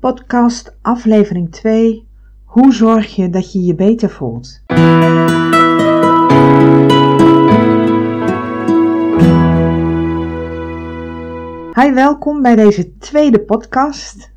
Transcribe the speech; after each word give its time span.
Podcast 0.00 0.76
aflevering 0.82 1.50
2. 1.52 2.08
Hoe 2.44 2.72
zorg 2.72 3.16
je 3.16 3.30
dat 3.30 3.52
je 3.52 3.64
je 3.64 3.74
beter 3.74 4.10
voelt? 4.10 4.62
Hi, 11.74 11.92
welkom 11.94 12.42
bij 12.42 12.56
deze 12.56 12.96
tweede 12.98 13.40
podcast. 13.40 14.30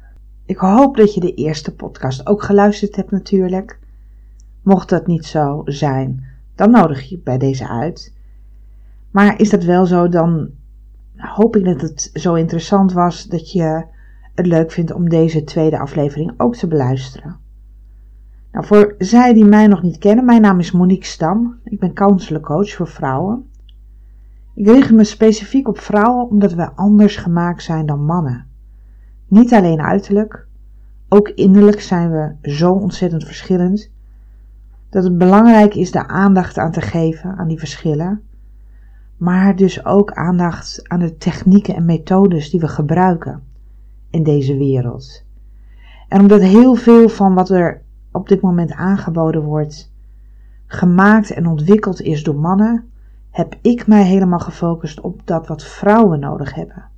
Ik 0.45 0.57
hoop 0.57 0.97
dat 0.97 1.13
je 1.13 1.19
de 1.19 1.33
eerste 1.33 1.75
podcast 1.75 2.27
ook 2.27 2.43
geluisterd 2.43 2.95
hebt 2.95 3.11
natuurlijk. 3.11 3.79
Mocht 4.61 4.89
dat 4.89 5.07
niet 5.07 5.25
zo 5.25 5.61
zijn, 5.65 6.25
dan 6.55 6.71
nodig 6.71 7.09
je 7.09 7.19
bij 7.23 7.37
deze 7.37 7.67
uit. 7.67 8.13
Maar 9.11 9.39
is 9.39 9.49
dat 9.49 9.63
wel 9.63 9.85
zo, 9.85 10.09
dan 10.09 10.49
hoop 11.15 11.55
ik 11.55 11.65
dat 11.65 11.81
het 11.81 12.09
zo 12.13 12.33
interessant 12.33 12.93
was 12.93 13.25
dat 13.25 13.51
je 13.51 13.90
het 14.35 14.45
leuk 14.45 14.71
vindt 14.71 14.93
om 14.93 15.09
deze 15.09 15.43
tweede 15.43 15.79
aflevering 15.79 16.33
ook 16.37 16.55
te 16.55 16.67
beluisteren. 16.67 17.39
Nou, 18.51 18.65
voor 18.65 18.95
zij 18.97 19.33
die 19.33 19.45
mij 19.45 19.67
nog 19.67 19.81
niet 19.81 19.97
kennen, 19.97 20.25
mijn 20.25 20.41
naam 20.41 20.59
is 20.59 20.71
Monique 20.71 21.05
Stam. 21.05 21.59
Ik 21.63 21.79
ben 21.79 21.93
counselorcoach 21.93 22.73
voor 22.73 22.87
vrouwen. 22.87 23.49
Ik 24.55 24.67
richt 24.67 24.91
me 24.91 25.03
specifiek 25.03 25.67
op 25.67 25.79
vrouwen 25.79 26.29
omdat 26.29 26.53
we 26.53 26.71
anders 26.75 27.15
gemaakt 27.15 27.63
zijn 27.63 27.85
dan 27.85 28.05
mannen. 28.05 28.47
Niet 29.27 29.53
alleen 29.53 29.81
uiterlijk, 29.81 30.47
ook 31.09 31.29
innerlijk 31.29 31.81
zijn 31.81 32.11
we 32.11 32.49
zo 32.51 32.71
ontzettend 32.71 33.23
verschillend 33.23 33.91
dat 34.89 35.03
het 35.03 35.17
belangrijk 35.17 35.75
is 35.75 35.91
de 35.91 36.07
aandacht 36.07 36.57
aan 36.57 36.71
te 36.71 36.81
geven 36.81 37.37
aan 37.37 37.47
die 37.47 37.59
verschillen, 37.59 38.21
maar 39.17 39.55
dus 39.55 39.85
ook 39.85 40.11
aandacht 40.11 40.89
aan 40.89 40.99
de 40.99 41.17
technieken 41.17 41.75
en 41.75 41.85
methodes 41.85 42.49
die 42.49 42.59
we 42.59 42.67
gebruiken 42.67 43.43
in 44.11 44.23
deze 44.23 44.57
wereld. 44.57 45.23
En 46.07 46.19
omdat 46.19 46.41
heel 46.41 46.75
veel 46.75 47.09
van 47.09 47.33
wat 47.33 47.49
er 47.49 47.81
op 48.11 48.27
dit 48.27 48.41
moment 48.41 48.71
aangeboden 48.71 49.43
wordt, 49.43 49.91
gemaakt 50.65 51.31
en 51.31 51.47
ontwikkeld 51.47 52.01
is 52.01 52.23
door 52.23 52.35
mannen, 52.35 52.89
heb 53.29 53.55
ik 53.61 53.87
mij 53.87 54.03
helemaal 54.03 54.39
gefocust 54.39 55.01
op 55.01 55.21
dat 55.25 55.47
wat 55.47 55.63
vrouwen 55.63 56.19
nodig 56.19 56.53
hebben. 56.53 56.89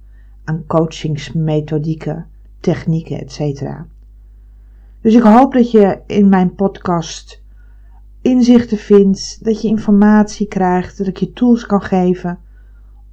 Aan 0.43 0.63
coachingsmethodieken, 0.67 2.25
technieken, 2.59 3.19
etc. 3.19 3.61
Dus 5.01 5.13
ik 5.13 5.23
hoop 5.23 5.53
dat 5.53 5.71
je 5.71 5.99
in 6.07 6.29
mijn 6.29 6.55
podcast 6.55 7.41
inzichten 8.21 8.77
vindt, 8.77 9.43
dat 9.43 9.61
je 9.61 9.67
informatie 9.67 10.47
krijgt, 10.47 10.97
dat 10.97 11.07
ik 11.07 11.17
je 11.17 11.33
tools 11.33 11.65
kan 11.65 11.81
geven 11.81 12.39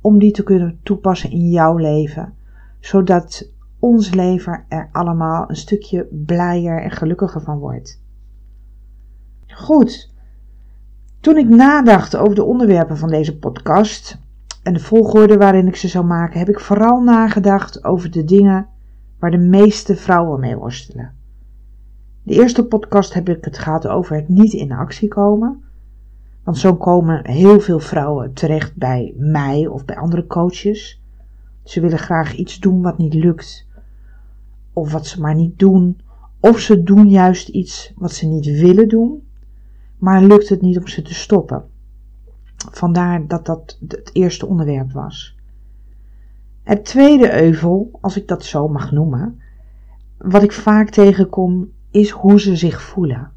om 0.00 0.18
die 0.18 0.32
te 0.32 0.42
kunnen 0.42 0.78
toepassen 0.82 1.30
in 1.30 1.50
jouw 1.50 1.76
leven, 1.76 2.34
zodat 2.80 3.50
ons 3.80 4.14
leven 4.14 4.64
er 4.68 4.88
allemaal 4.92 5.44
een 5.48 5.56
stukje 5.56 6.08
blijer 6.10 6.82
en 6.82 6.90
gelukkiger 6.90 7.40
van 7.40 7.58
wordt. 7.58 8.02
Goed, 9.46 10.12
toen 11.20 11.36
ik 11.36 11.48
nadacht 11.48 12.16
over 12.16 12.34
de 12.34 12.44
onderwerpen 12.44 12.96
van 12.96 13.08
deze 13.08 13.38
podcast 13.38 14.18
en 14.62 14.72
de 14.72 14.80
volgorde 14.80 15.36
waarin 15.36 15.66
ik 15.66 15.76
ze 15.76 15.88
zou 15.88 16.04
maken, 16.04 16.38
heb 16.38 16.48
ik 16.48 16.60
vooral 16.60 17.02
nagedacht 17.02 17.84
over 17.84 18.10
de 18.10 18.24
dingen 18.24 18.68
waar 19.18 19.30
de 19.30 19.38
meeste 19.38 19.96
vrouwen 19.96 20.40
mee 20.40 20.56
worstelen. 20.56 21.12
De 22.22 22.34
eerste 22.34 22.66
podcast 22.66 23.14
heb 23.14 23.28
ik 23.28 23.44
het 23.44 23.58
gehad 23.58 23.86
over 23.86 24.16
het 24.16 24.28
niet 24.28 24.52
in 24.52 24.72
actie 24.72 25.08
komen. 25.08 25.62
Want 26.44 26.58
zo 26.58 26.76
komen 26.76 27.26
heel 27.26 27.60
veel 27.60 27.80
vrouwen 27.80 28.32
terecht 28.32 28.76
bij 28.76 29.14
mij 29.16 29.66
of 29.66 29.84
bij 29.84 29.96
andere 29.96 30.26
coaches. 30.26 31.02
Ze 31.64 31.80
willen 31.80 31.98
graag 31.98 32.34
iets 32.34 32.58
doen 32.58 32.82
wat 32.82 32.98
niet 32.98 33.14
lukt. 33.14 33.68
Of 34.80 34.92
wat 34.92 35.06
ze 35.06 35.20
maar 35.20 35.34
niet 35.34 35.58
doen. 35.58 36.00
Of 36.40 36.58
ze 36.58 36.82
doen 36.82 37.08
juist 37.08 37.48
iets 37.48 37.92
wat 37.96 38.12
ze 38.12 38.26
niet 38.26 38.46
willen 38.46 38.88
doen. 38.88 39.28
Maar 39.98 40.22
lukt 40.22 40.48
het 40.48 40.62
niet 40.62 40.78
om 40.78 40.86
ze 40.86 41.02
te 41.02 41.14
stoppen. 41.14 41.64
Vandaar 42.70 43.26
dat 43.26 43.46
dat 43.46 43.78
het 43.88 44.10
eerste 44.12 44.46
onderwerp 44.46 44.92
was. 44.92 45.36
Het 46.62 46.84
tweede 46.84 47.42
euvel, 47.42 47.90
als 48.00 48.16
ik 48.16 48.28
dat 48.28 48.44
zo 48.44 48.68
mag 48.68 48.92
noemen, 48.92 49.40
wat 50.18 50.42
ik 50.42 50.52
vaak 50.52 50.90
tegenkom, 50.90 51.70
is 51.90 52.10
hoe 52.10 52.40
ze 52.40 52.56
zich 52.56 52.82
voelen. 52.82 53.30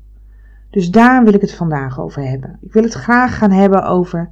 Dus 0.69 0.91
daar 0.91 1.23
wil 1.23 1.33
ik 1.33 1.41
het 1.41 1.53
vandaag 1.53 1.99
over 1.99 2.23
hebben. 2.29 2.57
Ik 2.61 2.73
wil 2.73 2.83
het 2.83 2.93
graag 2.93 3.37
gaan 3.37 3.51
hebben 3.51 3.85
over 3.85 4.31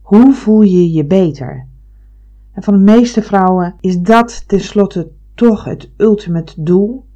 hoe 0.00 0.32
voel 0.32 0.62
je 0.62 0.92
je 0.92 1.04
beter. 1.04 1.66
En 2.52 2.62
van 2.62 2.74
de 2.74 2.92
meeste 2.92 3.22
vrouwen 3.22 3.74
is 3.80 3.98
dat 3.98 4.48
tenslotte 4.48 5.10
toch 5.36 5.64
het 5.64 5.90
ultimate 5.96 6.62
doel. 6.62 7.06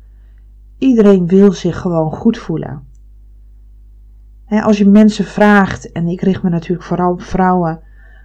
Iedereen 0.78 1.26
wil 1.26 1.52
zich 1.52 1.78
gewoon 1.78 2.12
goed 2.12 2.38
voelen. 2.38 2.88
als 4.46 4.78
je 4.78 4.88
mensen 4.88 5.24
vraagt, 5.24 5.92
en 5.92 6.06
ik 6.06 6.20
richt 6.20 6.42
me 6.42 6.48
natuurlijk 6.48 6.82
vooral 6.82 7.12
op 7.12 7.22
vrouwen, 7.22 7.80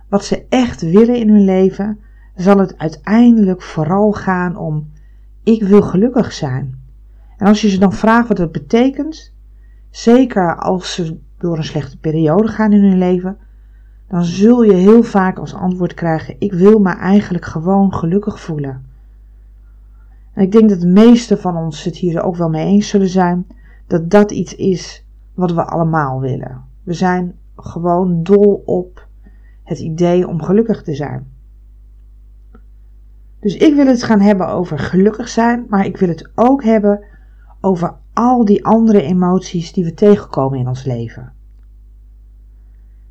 wat 0.09 0.25
ze 0.25 0.45
echt 0.49 0.81
willen 0.81 1.15
in 1.15 1.29
hun 1.29 1.45
leven, 1.45 1.99
zal 2.35 2.57
het 2.57 2.77
uiteindelijk 2.77 3.61
vooral 3.61 4.11
gaan 4.11 4.57
om: 4.57 4.91
ik 5.43 5.63
wil 5.63 5.81
gelukkig 5.81 6.33
zijn. 6.33 6.83
En 7.37 7.47
als 7.47 7.61
je 7.61 7.69
ze 7.69 7.79
dan 7.79 7.93
vraagt 7.93 8.27
wat 8.27 8.37
dat 8.37 8.51
betekent, 8.51 9.33
zeker 9.89 10.57
als 10.57 10.93
ze 10.93 11.19
door 11.37 11.57
een 11.57 11.63
slechte 11.63 11.99
periode 11.99 12.47
gaan 12.47 12.71
in 12.71 12.83
hun 12.83 12.97
leven, 12.97 13.37
dan 14.07 14.23
zul 14.23 14.63
je 14.63 14.73
heel 14.73 15.03
vaak 15.03 15.37
als 15.37 15.53
antwoord 15.53 15.93
krijgen: 15.93 16.35
Ik 16.39 16.53
wil 16.53 16.79
me 16.79 16.89
eigenlijk 16.89 17.45
gewoon 17.45 17.93
gelukkig 17.93 18.39
voelen. 18.39 18.93
En 20.35 20.43
ik 20.43 20.51
denk 20.51 20.69
dat 20.69 20.79
de 20.79 20.87
meeste 20.87 21.37
van 21.37 21.57
ons 21.57 21.83
het 21.83 21.95
hier 21.95 22.23
ook 22.23 22.35
wel 22.35 22.49
mee 22.49 22.65
eens 22.65 22.89
zullen 22.89 23.09
zijn 23.09 23.47
dat 23.87 24.09
dat 24.09 24.31
iets 24.31 24.55
is 24.55 25.05
wat 25.33 25.51
we 25.51 25.65
allemaal 25.65 26.19
willen. 26.19 26.63
We 26.83 26.93
zijn 26.93 27.35
gewoon 27.55 28.23
dol 28.23 28.63
op 28.65 29.07
het 29.63 29.79
idee 29.79 30.27
om 30.27 30.41
gelukkig 30.41 30.83
te 30.83 30.95
zijn. 30.95 31.33
Dus 33.39 33.55
ik 33.57 33.75
wil 33.75 33.87
het 33.87 34.03
gaan 34.03 34.21
hebben 34.21 34.47
over 34.47 34.79
gelukkig 34.79 35.29
zijn, 35.29 35.65
maar 35.69 35.85
ik 35.85 35.97
wil 35.97 36.07
het 36.07 36.29
ook 36.35 36.63
hebben 36.63 37.03
over 37.61 37.95
al 38.13 38.45
die 38.45 38.65
andere 38.65 39.01
emoties 39.01 39.73
die 39.73 39.83
we 39.83 39.93
tegenkomen 39.93 40.59
in 40.59 40.67
ons 40.67 40.83
leven. 40.83 41.33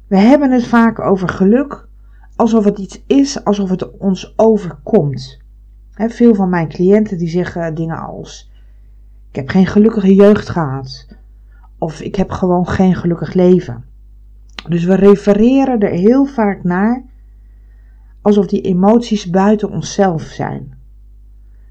We 0.07 0.17
hebben 0.17 0.51
het 0.51 0.67
vaak 0.67 1.01
over 1.01 1.29
geluk 1.29 1.89
alsof 2.37 2.65
het 2.65 2.79
iets 2.79 3.03
is, 3.07 3.45
alsof 3.45 3.71
het 3.71 3.97
ons 3.99 4.33
overkomt. 4.37 5.44
Veel 5.97 6.35
van 6.35 6.49
mijn 6.49 6.69
cliënten 6.69 7.19
die 7.19 7.29
zeggen 7.29 7.75
dingen 7.75 7.99
als: 7.99 8.51
Ik 9.31 9.37
heb 9.37 9.49
geen 9.49 9.67
gelukkige 9.67 10.15
jeugd 10.15 10.49
gehad. 10.49 11.07
Of 11.79 12.01
ik 12.01 12.15
heb 12.15 12.31
gewoon 12.31 12.69
geen 12.69 12.95
gelukkig 12.95 13.35
leven. 13.35 13.85
Dus 14.69 14.85
we 14.85 14.95
refereren 14.95 15.81
er 15.81 15.91
heel 15.91 16.25
vaak 16.25 16.63
naar 16.63 17.05
alsof 18.23 18.47
die 18.47 18.61
emoties 18.61 19.31
buiten 19.31 19.71
onszelf 19.71 20.23
zijn. 20.23 20.73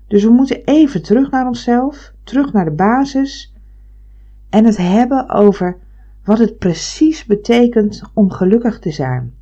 Dus 0.07 0.23
we 0.23 0.29
moeten 0.29 0.63
even 0.63 1.03
terug 1.03 1.31
naar 1.31 1.47
onszelf, 1.47 2.13
terug 2.23 2.53
naar 2.53 2.65
de 2.65 2.71
basis 2.71 3.53
en 4.49 4.65
het 4.65 4.77
hebben 4.77 5.29
over 5.29 5.77
wat 6.23 6.39
het 6.39 6.57
precies 6.57 7.25
betekent 7.25 8.03
om 8.13 8.31
gelukkig 8.31 8.79
te 8.79 8.91
zijn. 8.91 9.33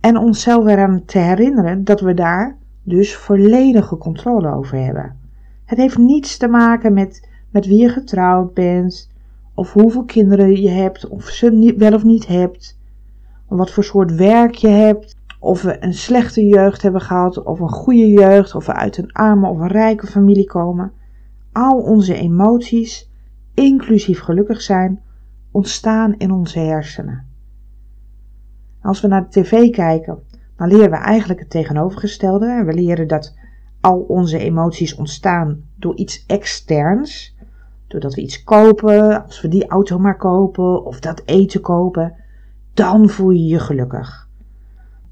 En 0.00 0.16
onszelf 0.16 0.66
eraan 0.66 1.04
te 1.04 1.18
herinneren 1.18 1.84
dat 1.84 2.00
we 2.00 2.14
daar 2.14 2.56
dus 2.82 3.16
volledige 3.16 3.96
controle 3.96 4.54
over 4.54 4.78
hebben. 4.78 5.20
Het 5.64 5.78
heeft 5.78 5.98
niets 5.98 6.36
te 6.36 6.48
maken 6.48 6.92
met, 6.92 7.28
met 7.50 7.66
wie 7.66 7.80
je 7.80 7.88
getrouwd 7.88 8.54
bent, 8.54 9.10
of 9.54 9.72
hoeveel 9.72 10.04
kinderen 10.04 10.62
je 10.62 10.68
hebt, 10.68 11.08
of 11.08 11.24
ze 11.24 11.74
wel 11.78 11.94
of 11.94 12.04
niet 12.04 12.26
hebt, 12.26 12.78
of 13.46 13.58
wat 13.58 13.70
voor 13.70 13.84
soort 13.84 14.14
werk 14.14 14.54
je 14.54 14.68
hebt, 14.68 15.16
of 15.40 15.62
we 15.62 15.84
een 15.84 15.94
slechte 15.94 16.46
jeugd 16.46 16.82
hebben 16.82 17.00
gehad, 17.00 17.42
of 17.42 17.60
een 17.60 17.68
goede 17.68 18.08
jeugd, 18.08 18.54
of 18.54 18.66
we 18.66 18.72
uit 18.72 18.96
een 18.96 19.12
arme 19.12 19.48
of 19.48 19.58
een 19.58 19.68
rijke 19.68 20.06
familie 20.06 20.46
komen. 20.46 20.92
Al 21.52 21.78
onze 21.78 22.14
emoties, 22.14 23.10
inclusief 23.54 24.20
gelukkig 24.20 24.60
zijn, 24.60 25.00
ontstaan 25.50 26.14
in 26.18 26.30
onze 26.30 26.58
hersenen. 26.58 27.26
Als 28.82 29.00
we 29.00 29.08
naar 29.08 29.28
de 29.30 29.40
tv 29.40 29.70
kijken, 29.70 30.18
dan 30.56 30.68
leren 30.68 30.90
we 30.90 30.96
eigenlijk 30.96 31.40
het 31.40 31.50
tegenovergestelde. 31.50 32.64
We 32.64 32.72
leren 32.72 33.08
dat 33.08 33.34
al 33.80 33.98
onze 33.98 34.38
emoties 34.38 34.94
ontstaan 34.94 35.62
door 35.76 35.96
iets 35.96 36.24
externs. 36.26 37.36
Doordat 37.86 38.14
we 38.14 38.20
iets 38.20 38.44
kopen, 38.44 39.24
als 39.24 39.40
we 39.40 39.48
die 39.48 39.66
auto 39.66 39.98
maar 39.98 40.16
kopen 40.16 40.84
of 40.84 41.00
dat 41.00 41.22
eten 41.24 41.60
kopen, 41.60 42.14
dan 42.74 43.08
voel 43.08 43.30
je 43.30 43.44
je 43.44 43.58
gelukkig. 43.58 44.28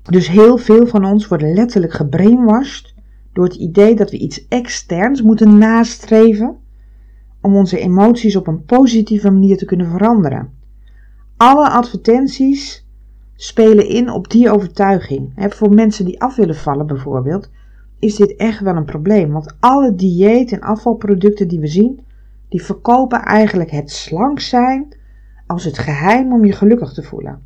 Dus 0.02 0.28
heel 0.28 0.56
veel 0.56 0.86
van 0.86 1.04
ons 1.04 1.28
worden 1.28 1.54
letterlijk 1.54 1.92
gebrainwashed 1.92 2.94
door 3.32 3.44
het 3.44 3.54
idee 3.54 3.96
dat 3.96 4.10
we 4.10 4.18
iets 4.18 4.48
externs 4.48 5.22
moeten 5.22 5.58
nastreven 5.58 6.56
om 7.40 7.56
onze 7.56 7.78
emoties 7.78 8.36
op 8.36 8.46
een 8.46 8.64
positieve 8.64 9.30
manier 9.30 9.56
te 9.56 9.64
kunnen 9.64 9.86
veranderen. 9.86 10.52
Alle 11.36 11.68
advertenties 11.68 12.88
spelen 13.42 13.88
in 13.88 14.10
op 14.10 14.30
die 14.30 14.50
overtuiging. 14.50 15.32
voor 15.36 15.74
mensen 15.74 16.04
die 16.04 16.20
af 16.20 16.36
willen 16.36 16.56
vallen 16.56 16.86
bijvoorbeeld, 16.86 17.50
is 17.98 18.16
dit 18.16 18.36
echt 18.36 18.60
wel 18.60 18.76
een 18.76 18.84
probleem. 18.84 19.32
Want 19.32 19.56
alle 19.60 19.94
dieet- 19.94 20.52
en 20.52 20.60
afvalproducten 20.60 21.48
die 21.48 21.60
we 21.60 21.66
zien, 21.66 22.00
die 22.48 22.64
verkopen 22.64 23.22
eigenlijk 23.22 23.70
het 23.70 23.90
slank 23.90 24.40
zijn 24.40 24.96
als 25.46 25.64
het 25.64 25.78
geheim 25.78 26.32
om 26.32 26.44
je 26.44 26.52
gelukkig 26.52 26.92
te 26.92 27.02
voelen. 27.02 27.42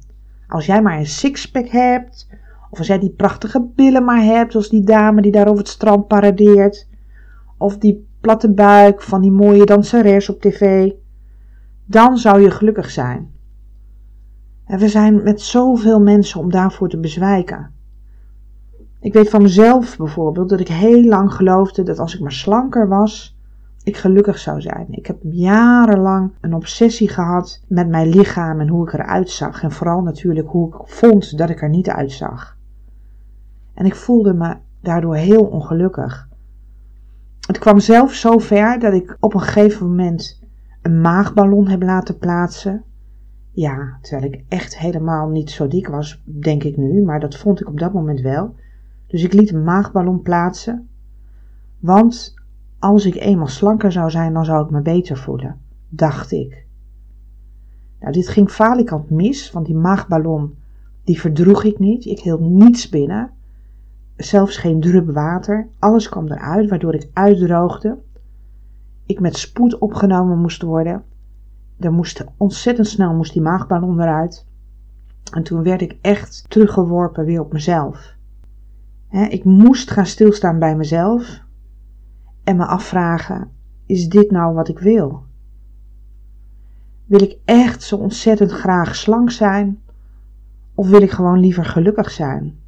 Als 0.49 0.67
jij 0.67 0.83
maar 0.83 0.99
een 0.99 1.07
sixpack 1.07 1.69
hebt, 1.69 2.29
of 2.71 2.79
als 2.79 2.87
jij 2.87 2.99
die 2.99 3.15
prachtige 3.17 3.71
billen 3.75 4.05
maar 4.05 4.23
hebt, 4.23 4.53
zoals 4.53 4.69
die 4.69 4.85
dame 4.85 5.23
die 5.23 5.33
daar 5.33 5.47
over 5.47 5.59
het 5.59 5.69
strand 5.69 6.07
paradeert, 6.07 6.89
of 7.59 7.79
die 7.79 8.09
platte 8.21 8.53
buik 8.53 9.03
van 9.03 9.21
die 9.21 9.33
mooie 9.33 9.65
danseres 9.65 10.29
op 10.29 10.41
tv, 10.41 10.91
dan 11.85 12.17
zou 12.17 12.41
je 12.41 12.51
gelukkig 12.51 12.91
zijn. 12.91 13.34
En 14.67 14.79
we 14.79 14.89
zijn 14.89 15.23
met 15.23 15.41
zoveel 15.41 16.01
mensen 16.01 16.41
om 16.41 16.51
daarvoor 16.51 16.89
te 16.89 17.01
bezwijken. 17.01 17.73
Ik 19.01 19.13
weet 19.13 19.31
van 19.31 19.43
mezelf 19.43 19.97
bijvoorbeeld 19.97 20.49
dat 20.49 20.61
ik 20.61 20.69
heel 20.69 21.05
lang 21.05 21.33
geloofde 21.33 21.83
dat 21.83 21.99
als 21.99 22.15
ik 22.15 22.21
maar 22.21 22.33
slanker 22.33 22.89
was, 22.89 23.37
ik 23.83 23.97
gelukkig 23.97 24.39
zou 24.39 24.61
zijn. 24.61 24.87
Ik 24.91 25.07
heb 25.07 25.19
jarenlang 25.23 26.33
een 26.41 26.55
obsessie 26.55 27.09
gehad 27.09 27.61
met 27.69 27.89
mijn 27.89 28.09
lichaam 28.09 28.61
en 28.61 28.69
hoe 28.69 28.87
ik 28.87 28.93
eruit 28.93 29.31
zag. 29.31 29.63
En 29.63 29.73
vooral 29.73 30.03
natuurlijk 30.03 30.49
hoe 30.49 30.69
ik 30.69 30.75
vond 30.85 31.39
dat 31.39 31.51
ik 31.51 31.63
er 31.63 31.69
niet 31.69 31.89
uitzag. 31.89 32.57
En 33.75 33.87
ik 33.87 33.95
voelde 33.95 34.35
me 34.35 34.57
daardoor 34.81 35.17
heel 35.17 35.45
ongelukkig. 35.45 36.29
Het 37.47 37.59
kwam 37.59 37.81
zelfs 37.81 38.21
zo 38.21 38.39
ver 38.39 38.79
dat 38.79 38.93
ik 38.93 39.17
op 39.21 39.35
een 39.35 39.41
gegeven 39.41 39.87
moment 39.87 40.43
een 40.83 41.01
maagballon 41.01 41.69
heb 41.69 41.83
laten 41.83 42.19
plaatsen. 42.19 42.85
Ja, 43.57 43.99
terwijl 44.01 44.33
ik 44.33 44.45
echt 44.49 44.79
helemaal 44.79 45.29
niet 45.29 45.51
zo 45.51 45.69
dik 45.69 45.89
was, 45.89 46.23
denk 46.25 46.63
ik 46.63 46.77
nu, 46.77 47.03
maar 47.03 47.21
dat 47.21 47.37
vond 47.37 47.61
ik 47.61 47.69
op 47.69 47.79
dat 47.79 47.93
moment 47.93 48.21
wel. 48.21 48.55
Dus 49.07 49.23
ik 49.23 49.33
liet 49.33 49.53
een 49.53 49.65
maagballon 49.65 50.23
plaatsen. 50.23 50.89
Want 51.81 52.35
als 52.79 53.07
ik 53.07 53.15
eenmaal 53.15 53.47
slanker 53.47 53.93
zou 53.93 54.11
zijn, 54.11 54.33
dan 54.33 54.45
zou 54.45 54.65
ik 54.65 54.71
me 54.71 54.81
beter 54.81 55.17
voelen, 55.17 55.61
dacht 55.89 56.33
ik. 56.33 56.67
Nou, 58.01 58.13
dit 58.13 58.29
ging 58.29 58.51
falikant 58.51 59.11
mis, 59.11 59.53
want 59.53 59.67
die 59.67 59.75
maagballon, 59.75 60.55
die 61.05 61.21
verdroeg 61.21 61.65
ik 61.65 61.79
niet. 61.79 62.05
Ik 62.05 62.21
hield 62.21 62.41
niets 62.41 62.89
binnen. 62.89 63.31
Zelfs 64.17 64.57
geen 64.57 64.81
drup 64.81 65.11
water. 65.11 65.69
Alles 65.79 66.09
kwam 66.09 66.27
eruit, 66.27 66.69
waardoor 66.69 66.95
ik 66.95 67.09
uitdroogde. 67.13 67.99
Ik 69.07 69.21
met 69.21 69.37
spoed 69.37 69.79
opgenomen 69.79 70.39
moest 70.39 70.63
worden. 70.63 71.05
Er 71.79 71.93
moest 71.93 72.25
ontzettend 72.37 72.87
snel 72.87 73.15
moest 73.15 73.33
die 73.33 73.43
maagballon 73.43 74.01
eruit. 74.01 74.47
En 75.33 75.43
toen 75.43 75.63
werd 75.63 75.81
ik 75.81 75.99
echt 76.01 76.45
teruggeworpen 76.49 77.25
weer 77.25 77.41
op 77.41 77.53
mezelf 77.53 78.15
ik 79.23 79.45
moest 79.45 79.91
gaan 79.91 80.07
stilstaan 80.07 80.59
bij 80.59 80.77
mezelf 80.77 81.43
en 82.45 82.57
me 82.57 82.67
afvragen: 82.67 83.51
is 83.87 84.09
dit 84.09 84.31
nou 84.31 84.55
wat 84.55 84.69
ik 84.69 84.79
wil? 84.79 85.25
Wil 87.05 87.23
ik 87.23 87.39
echt 87.45 87.83
zo 87.83 87.97
ontzettend 87.97 88.53
graag 88.53 88.97
slank 88.97 89.31
zijn? 89.31 89.83
Of 90.75 90.89
wil 90.89 91.03
ik 91.03 91.11
gewoon 91.11 91.39
liever 91.39 91.65
gelukkig 91.65 92.11
zijn? 92.11 92.59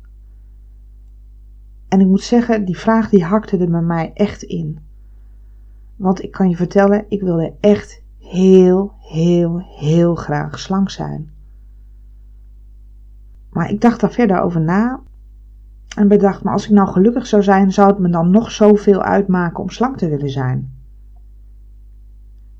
En 1.89 2.01
ik 2.01 2.07
moet 2.07 2.23
zeggen, 2.23 2.65
die 2.65 2.79
vraag 2.79 3.09
die 3.09 3.25
hakte 3.25 3.57
er 3.57 3.71
bij 3.71 3.81
mij 3.81 4.11
echt 4.15 4.43
in. 4.43 4.79
Want 5.97 6.23
ik 6.23 6.31
kan 6.31 6.49
je 6.49 6.57
vertellen, 6.57 7.05
ik 7.09 7.23
wilde 7.23 7.55
echt 7.61 8.03
heel, 8.29 8.93
heel, 9.01 9.63
heel 9.79 10.15
graag 10.15 10.59
slank 10.59 10.91
zijn. 10.91 11.31
Maar 13.51 13.71
ik 13.71 13.81
dacht 13.81 14.01
daar 14.01 14.13
verder 14.13 14.41
over 14.41 14.61
na 14.61 15.01
en 15.97 16.09
bedacht, 16.09 16.43
maar 16.43 16.53
als 16.53 16.65
ik 16.65 16.71
nou 16.71 16.89
gelukkig 16.89 17.27
zou 17.27 17.43
zijn, 17.43 17.73
zou 17.73 17.89
het 17.89 17.99
me 17.99 18.09
dan 18.09 18.31
nog 18.31 18.51
zoveel 18.51 19.03
uitmaken 19.03 19.63
om 19.63 19.71
slank 19.71 19.97
te 19.99 20.09
willen 20.09 20.31
zijn? 20.31 20.75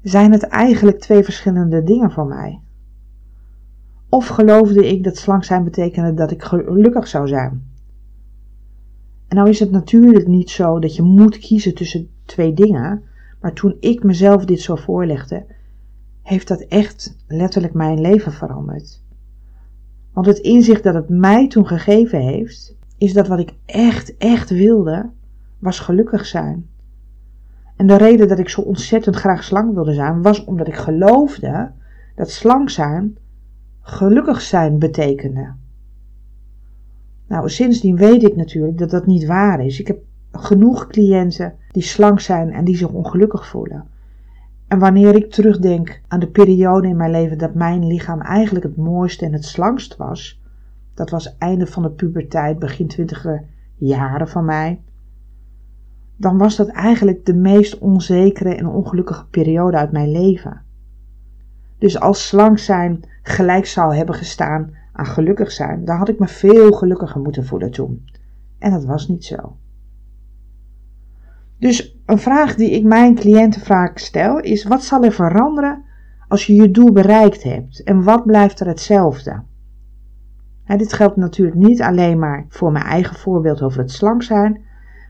Zijn 0.03 0.33
het 0.33 0.43
eigenlijk 0.43 1.01
twee 1.01 1.25
verschillende 1.25 1.83
dingen 1.83 2.11
voor 2.11 2.27
mij? 2.27 2.61
Of 4.09 4.27
geloofde 4.27 4.89
ik 4.89 5.05
dat 5.05 5.17
slank 5.17 5.45
zijn 5.45 5.65
betekende 5.65 6.15
dat 6.15 6.31
ik 6.31 6.43
gelukkig 6.43 7.09
zou 7.09 7.29
zijn? 7.29 7.75
En 9.29 9.37
nou 9.37 9.49
is 9.49 9.61
het 9.61 9.71
natuurlijk 9.71 10.27
niet 10.27 10.51
zo 10.51 10.79
dat 10.79 10.97
je 10.97 11.03
moet 11.03 11.39
kiezen 11.39 11.75
tussen 11.75 12.09
twee 12.25 12.53
dingen, 12.53 13.03
maar 13.41 13.53
toen 13.53 13.77
ik 13.81 14.03
mezelf 14.03 14.45
dit 14.45 14.61
zo 14.61 14.77
voorlegde, 14.77 15.47
heeft 16.27 16.49
dat 16.49 16.61
echt 16.61 17.17
letterlijk 17.27 17.75
mijn 17.75 18.01
leven 18.01 18.33
veranderd. 18.33 19.03
Want 20.13 20.27
het 20.27 20.39
inzicht 20.39 20.83
dat 20.83 20.95
het 20.95 21.09
mij 21.09 21.49
toen 21.49 21.67
gegeven 21.67 22.21
heeft, 22.21 22.77
is 22.99 23.13
dat 23.13 23.27
wat 23.27 23.39
ik 23.39 23.55
echt, 23.67 24.17
echt 24.17 24.51
wilde, 24.51 25.11
was 25.59 25.79
gelukkig 25.79 26.27
zijn. 26.27 26.67
En 27.77 27.87
de 27.87 27.97
reden 27.97 28.29
dat 28.29 28.39
ik 28.39 28.49
zo 28.49 28.61
ontzettend 28.61 29.17
graag 29.17 29.45
slank 29.45 29.75
wilde 29.75 29.95
zijn, 29.95 30.23
was 30.23 30.45
omdat 30.45 30.69
ik 30.69 30.75
geloofde 30.75 31.71
dat 32.15 32.31
slank 32.31 32.71
zijn 32.71 33.17
gelukkig 33.81 34.41
zijn 34.41 34.79
betekende. 34.79 35.53
Nou, 37.27 37.49
sindsdien 37.49 37.97
weet 37.97 38.23
ik 38.23 38.37
natuurlijk 38.37 38.79
dat 38.79 38.91
dat 38.91 39.07
niet 39.07 39.27
waar 39.27 39.65
is. 39.65 39.81
Ik 39.81 39.87
heb 39.87 39.99
genoeg 40.33 40.87
cliënten 40.87 41.55
die 41.71 41.83
slank 41.83 42.21
zijn 42.21 42.53
en 42.53 42.65
die 42.65 42.77
zich 42.77 42.89
ongelukkig 42.89 43.47
voelen. 43.47 43.95
En 44.69 44.79
wanneer 44.79 45.15
ik 45.15 45.31
terugdenk 45.31 46.01
aan 46.09 46.21
de 46.21 46.31
periode 46.31 46.89
in 46.89 46.97
mijn 46.97 47.11
leven 47.11 47.39
dat 47.39 47.55
mijn 47.55 47.87
lichaam 47.87 48.21
eigenlijk 48.21 48.65
het 48.65 48.77
mooiste 48.77 49.25
en 49.25 49.33
het 49.33 49.45
slankst 49.45 49.97
was, 49.97 50.43
dat 50.95 51.11
was 51.11 51.37
einde 51.39 51.67
van 51.67 51.83
de 51.83 51.91
puberteit, 51.91 52.59
begin 52.59 52.89
twintiger 52.89 53.45
jaren 53.75 54.29
van 54.29 54.45
mij. 54.45 54.81
Dan 56.17 56.39
was 56.39 56.57
dat 56.57 56.69
eigenlijk 56.69 57.25
de 57.27 57.35
meest 57.35 57.79
onzekere 57.79 58.55
en 58.55 58.67
ongelukkige 58.67 59.27
periode 59.27 59.77
uit 59.77 59.93
mijn 59.93 60.11
leven. 60.11 60.63
Dus 61.79 62.01
als 62.01 62.27
slank 62.27 62.59
zijn 62.59 63.01
gelijk 63.23 63.67
zou 63.67 63.95
hebben 63.95 64.15
gestaan 64.15 64.71
aan 64.93 65.07
gelukkig 65.07 65.53
zijn, 65.53 65.85
dan 65.85 65.97
had 65.97 66.09
ik 66.09 66.19
me 66.19 66.27
veel 66.27 66.73
gelukkiger 66.73 67.21
moeten 67.21 67.47
voelen 67.47 67.71
toen. 67.71 68.05
En 68.59 68.71
dat 68.71 68.85
was 68.85 69.09
niet 69.09 69.25
zo. 69.25 69.57
Dus 71.59 71.99
een 72.07 72.19
vraag 72.19 72.55
die 72.55 72.71
ik 72.71 72.85
mijn 72.85 73.15
cliënten 73.15 73.61
vaak 73.61 73.99
stel 73.99 74.39
is: 74.39 74.65
wat 74.65 74.83
zal 74.83 75.05
er 75.05 75.13
veranderen 75.13 75.85
als 76.29 76.47
je 76.47 76.55
je 76.55 76.71
doel 76.71 76.93
bereikt 76.93 77.43
hebt 77.43 77.83
en 77.83 78.03
wat 78.03 78.25
blijft 78.25 78.61
er 78.61 78.67
hetzelfde? 78.67 79.43
dit 80.67 80.93
geldt 80.93 81.17
natuurlijk 81.17 81.57
niet 81.57 81.83
alleen 81.83 82.19
maar 82.19 82.47
voor 82.49 82.73
mijn 82.73 82.85
eigen 82.85 83.17
voorbeeld 83.17 83.63
over 83.63 83.81
het 83.81 83.91
slank 83.91 84.23
zijn, 84.23 84.61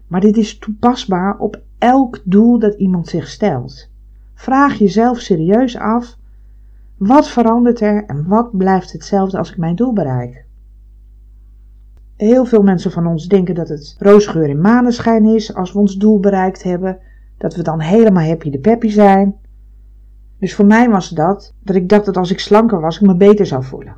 maar 0.06 0.20
dit 0.20 0.36
is 0.36 0.58
toepasbaar 0.58 1.38
op 1.38 1.62
elk 1.78 2.20
doel 2.24 2.58
dat 2.58 2.74
iemand 2.74 3.08
zich 3.08 3.28
stelt. 3.28 3.90
Vraag 4.34 4.74
jezelf 4.74 5.18
serieus 5.18 5.76
af: 5.78 6.16
wat 6.96 7.28
verandert 7.28 7.80
er 7.80 8.04
en 8.06 8.28
wat 8.28 8.56
blijft 8.56 8.92
hetzelfde 8.92 9.38
als 9.38 9.50
ik 9.50 9.56
mijn 9.56 9.76
doel 9.76 9.92
bereik? 9.92 10.45
Heel 12.16 12.44
veel 12.44 12.62
mensen 12.62 12.90
van 12.90 13.06
ons 13.06 13.26
denken 13.26 13.54
dat 13.54 13.68
het 13.68 13.96
roosgeur 13.98 14.48
in 14.48 14.60
maneschijn 14.60 15.24
is 15.24 15.54
als 15.54 15.72
we 15.72 15.78
ons 15.78 15.96
doel 15.96 16.20
bereikt 16.20 16.62
hebben, 16.62 16.98
dat 17.38 17.54
we 17.54 17.62
dan 17.62 17.80
helemaal 17.80 18.24
happy 18.24 18.50
de 18.50 18.58
peppy 18.58 18.88
zijn. 18.88 19.36
Dus 20.38 20.54
voor 20.54 20.66
mij 20.66 20.90
was 20.90 21.08
dat 21.08 21.54
dat 21.62 21.76
ik 21.76 21.88
dacht 21.88 22.04
dat 22.04 22.16
als 22.16 22.30
ik 22.30 22.40
slanker 22.40 22.80
was, 22.80 22.96
ik 22.96 23.06
me 23.06 23.16
beter 23.16 23.46
zou 23.46 23.64
voelen. 23.64 23.96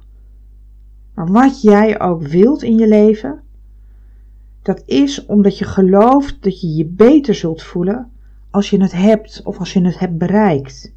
Maar 1.15 1.27
wat 1.27 1.63
jij 1.63 2.01
ook 2.01 2.23
wilt 2.23 2.63
in 2.63 2.77
je 2.77 2.89
leven, 2.89 3.41
dat 4.63 4.83
is 4.87 5.27
omdat 5.27 5.59
je 5.59 5.65
gelooft 5.65 6.43
dat 6.43 6.61
je 6.61 6.75
je 6.75 6.87
beter 6.87 7.35
zult 7.35 7.63
voelen 7.63 8.11
als 8.51 8.71
je 8.71 8.83
het 8.83 8.93
hebt 8.93 9.41
of 9.45 9.59
als 9.59 9.73
je 9.73 9.85
het 9.85 9.99
hebt 9.99 10.19
bereikt. 10.19 10.95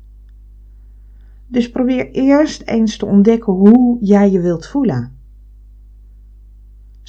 Dus 1.48 1.70
probeer 1.70 2.12
eerst 2.12 2.62
eens 2.62 2.98
te 2.98 3.06
ontdekken 3.06 3.54
hoe 3.54 3.98
jij 4.02 4.32
je 4.32 4.40
wilt 4.40 4.68
voelen. 4.68 5.20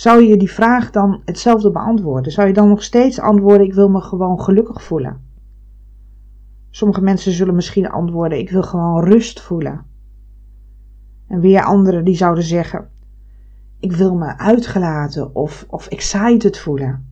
Zou 0.02 0.22
je 0.22 0.36
die 0.36 0.50
vraag 0.50 0.90
dan 0.90 1.22
hetzelfde 1.24 1.70
beantwoorden? 1.70 2.32
Zou 2.32 2.46
je 2.46 2.52
dan 2.52 2.68
nog 2.68 2.82
steeds 2.82 3.20
antwoorden: 3.20 3.66
Ik 3.66 3.74
wil 3.74 3.88
me 3.88 4.00
gewoon 4.00 4.40
gelukkig 4.40 4.82
voelen? 4.82 5.20
Sommige 6.70 7.02
mensen 7.02 7.32
zullen 7.32 7.54
misschien 7.54 7.90
antwoorden: 7.90 8.38
Ik 8.38 8.50
wil 8.50 8.62
gewoon 8.62 9.04
rust 9.04 9.40
voelen. 9.40 9.84
En 11.28 11.40
weer 11.40 11.62
anderen 11.62 12.04
die 12.04 12.16
zouden 12.16 12.44
zeggen: 12.44 12.90
ik 13.80 13.92
wil 13.92 14.14
me 14.14 14.38
uitgelaten 14.38 15.34
of, 15.34 15.66
of 15.68 15.86
excited 15.86 16.58
voelen. 16.58 17.06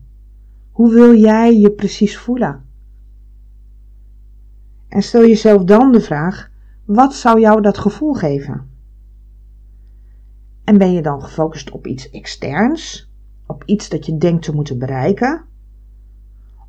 Hoe 0.71 0.93
wil 0.93 1.15
jij 1.15 1.59
je 1.59 1.71
precies 1.71 2.17
voelen? 2.17 2.65
En 4.87 5.01
stel 5.01 5.21
jezelf 5.21 5.63
dan 5.63 5.91
de 5.91 6.01
vraag: 6.01 6.49
wat 6.85 7.13
zou 7.13 7.39
jou 7.39 7.61
dat 7.61 7.77
gevoel 7.77 8.13
geven? 8.13 8.70
En 10.63 10.77
ben 10.77 10.93
je 10.93 11.01
dan 11.01 11.21
gefocust 11.21 11.71
op 11.71 11.87
iets 11.87 12.09
externs, 12.09 13.11
op 13.47 13.63
iets 13.65 13.89
dat 13.89 14.05
je 14.05 14.17
denkt 14.17 14.43
te 14.43 14.55
moeten 14.55 14.79
bereiken? 14.79 15.45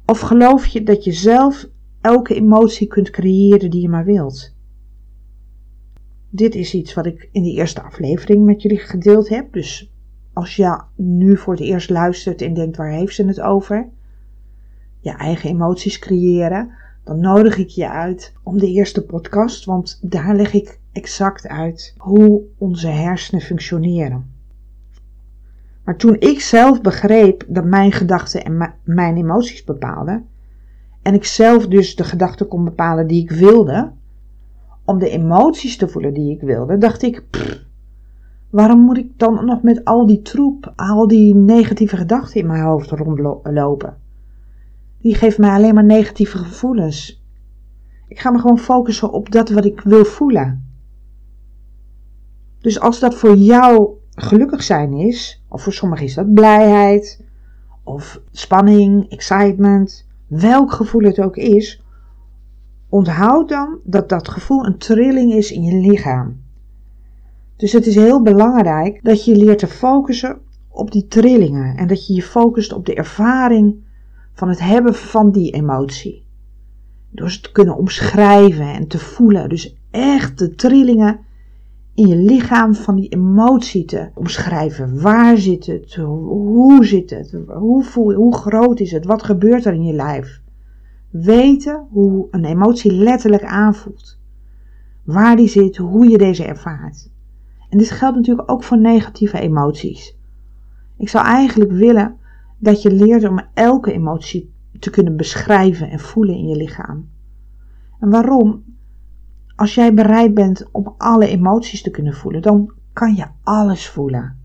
Of 0.07 0.21
geloof 0.21 0.67
je 0.67 0.83
dat 0.83 1.05
je 1.05 1.13
zelf 1.13 1.69
elke 2.01 2.35
emotie 2.35 2.87
kunt 2.87 3.11
creëren 3.11 3.71
die 3.71 3.81
je 3.83 3.89
maar 3.89 4.05
wilt? 4.05 4.55
Dit 6.31 6.55
is 6.55 6.75
iets 6.75 6.95
wat 6.95 7.07
ik 7.07 7.29
in 7.33 7.43
de 7.43 7.51
eerste 7.51 7.83
aflevering 7.83 8.45
met 8.45 8.63
jullie 8.63 8.79
gedeeld 8.79 9.29
heb. 9.29 9.53
Dus 9.53 9.93
als 10.33 10.57
je 10.57 10.81
nu 10.97 11.37
voor 11.37 11.53
het 11.53 11.63
eerst 11.63 11.91
luistert 11.91 12.43
en 12.43 12.55
denkt 12.55 12.77
waar 12.77 12.91
heeft 12.91 13.15
ze 13.15 13.27
het 13.27 13.41
over, 13.41 13.89
je 15.01 15.11
eigen 15.11 15.51
emoties 15.51 15.99
creëren, 15.99 16.71
dan 17.05 17.21
nodig 17.21 17.59
ik 17.59 17.69
je 17.69 17.89
uit 17.89 18.35
om 18.43 18.59
de 18.59 18.67
eerste 18.67 19.05
podcast, 19.05 19.65
want 19.65 19.99
daar 20.03 20.37
leg 20.37 20.53
ik 20.53 20.81
exact 20.93 21.49
uit 21.49 21.95
hoe 21.99 22.43
onze 22.59 22.89
hersenen 22.89 23.41
functioneren. 23.41 24.31
Maar 25.85 25.97
toen 25.97 26.17
ik 26.19 26.41
zelf 26.41 26.81
begreep 26.81 27.45
dat 27.49 27.65
mijn 27.65 27.93
gedachten 27.93 28.45
en 28.45 28.75
mijn 28.85 29.17
emoties 29.17 29.65
bepaalden, 29.65 30.27
en 31.03 31.15
ik 31.15 31.25
zelf 31.25 31.67
dus 31.67 31.97
de 31.97 32.05
gedachten 32.05 32.49
kon 32.49 32.65
bepalen 32.65 33.07
die 33.07 33.23
ik 33.23 33.31
wilde, 33.31 33.93
om 34.85 34.99
de 34.99 35.09
emoties 35.09 35.77
te 35.77 35.89
voelen 35.89 36.15
die 36.15 36.35
ik 36.35 36.41
wilde, 36.41 36.79
dacht 36.79 37.03
ik, 37.03 37.25
waarom 38.51 38.81
moet 38.81 38.99
ik 38.99 39.19
dan 39.19 39.45
nog 39.45 39.63
met 39.63 39.85
al 39.85 40.07
die 40.07 40.23
troep, 40.23 40.73
al 40.77 41.07
die 41.07 41.35
negatieve 41.35 41.97
gedachten 41.97 42.41
in 42.41 42.47
mijn 42.47 42.63
hoofd 42.63 42.91
rondlopen? 42.91 43.97
Die 44.99 45.15
geeft 45.15 45.39
mij 45.39 45.51
alleen 45.51 45.75
maar 45.75 45.85
negatieve 45.85 46.39
gevoelens. 46.39 47.25
Ik 48.09 48.19
ga 48.19 48.31
me 48.31 48.39
gewoon 48.39 48.59
focussen 48.59 49.13
op 49.13 49.31
dat 49.31 49.51
wat 49.51 49.65
ik 49.65 49.81
wil 49.81 50.05
voelen. 50.05 50.72
Dus 52.63 52.81
als 52.81 53.01
dat 53.01 53.15
voor 53.15 53.37
jou 53.37 53.89
gelukkig 54.15 54.63
zijn 54.63 54.93
is, 54.93 55.43
of 55.49 55.63
voor 55.63 55.73
sommigen 55.73 56.07
is 56.07 56.15
dat 56.15 56.35
blijheid, 56.35 57.25
of 57.85 58.21
spanning, 58.31 59.11
excitement, 59.11 60.07
welk 60.27 60.73
gevoel 60.73 61.03
het 61.03 61.21
ook 61.21 61.37
is, 61.37 61.83
onthoud 62.89 63.49
dan 63.49 63.79
dat 63.85 64.09
dat 64.09 64.29
gevoel 64.29 64.67
een 64.67 64.79
trilling 64.79 65.33
is 65.33 65.53
in 65.53 65.63
je 65.63 65.91
lichaam. 65.91 66.41
Dus 67.57 67.73
het 67.73 67.87
is 67.87 67.95
heel 67.95 68.23
belangrijk 68.23 69.01
dat 69.03 69.25
je 69.25 69.37
leert 69.37 69.59
te 69.59 69.67
focussen 69.67 70.39
op 70.69 70.91
die 70.91 71.07
trillingen 71.07 71.77
en 71.77 71.87
dat 71.87 72.07
je 72.07 72.15
je 72.15 72.23
focust 72.23 72.73
op 72.73 72.87
de 72.87 72.95
ervaring 72.95 73.77
van 74.33 74.49
het 74.49 74.61
hebben 74.61 74.95
van 74.95 75.31
die 75.31 75.53
emotie. 75.53 76.27
Door 77.11 77.31
ze 77.31 77.41
te 77.41 77.53
kunnen 77.53 77.77
omschrijven 77.77 78.75
en 78.75 78.87
te 78.87 78.99
voelen. 78.99 79.49
Dus 79.49 79.77
echt 79.91 80.39
de 80.39 80.55
trillingen 80.55 81.21
in 81.95 82.07
je 82.07 82.17
lichaam 82.17 82.75
van 82.75 82.97
die 82.97 83.09
emotie 83.09 83.85
te 83.85 84.11
omschrijven. 84.15 85.01
Waar 85.01 85.37
zit 85.37 85.67
het? 85.67 85.95
Hoe 85.95 86.85
zit 86.85 87.11
het? 87.11 87.37
Hoe, 87.47 87.85
voel, 87.85 88.13
hoe 88.13 88.35
groot 88.35 88.81
is 88.81 88.93
het? 88.93 89.05
Wat 89.05 89.23
gebeurt 89.23 89.65
er 89.65 89.75
in 89.75 89.85
je 89.85 89.93
lijf? 89.93 90.41
Weten 91.11 91.87
hoe 91.91 92.29
een 92.31 92.45
emotie 92.45 92.93
letterlijk 92.93 93.45
aanvoelt. 93.45 94.19
Waar 95.05 95.37
die 95.37 95.49
zit, 95.49 95.77
hoe 95.77 96.09
je 96.09 96.19
deze 96.19 96.45
ervaart. 96.45 97.11
En 97.71 97.79
dit 97.79 97.91
geldt 97.91 98.17
natuurlijk 98.17 98.51
ook 98.51 98.63
voor 98.63 98.79
negatieve 98.79 99.41
emoties. 99.41 100.17
Ik 100.97 101.09
zou 101.09 101.27
eigenlijk 101.27 101.73
willen 101.73 102.17
dat 102.59 102.83
je 102.83 102.91
leert 102.91 103.29
om 103.29 103.41
elke 103.55 103.93
emotie 103.93 104.53
te 104.79 104.91
kunnen 104.91 105.17
beschrijven 105.17 105.91
en 105.91 106.01
voelen 106.01 106.35
in 106.35 106.47
je 106.47 106.57
lichaam. 106.57 107.09
En 108.01 108.11
waarom? 108.11 108.65
Als 109.63 109.75
jij 109.75 109.95
bereid 109.95 110.35
bent 110.35 110.69
om 110.73 110.95
alle 110.97 111.27
emoties 111.27 111.83
te 111.83 111.91
kunnen 111.91 112.15
voelen, 112.15 112.43
dan 112.43 112.73
kan 112.93 113.15
je 113.15 113.27
alles 113.43 113.89
voelen. 113.89 114.39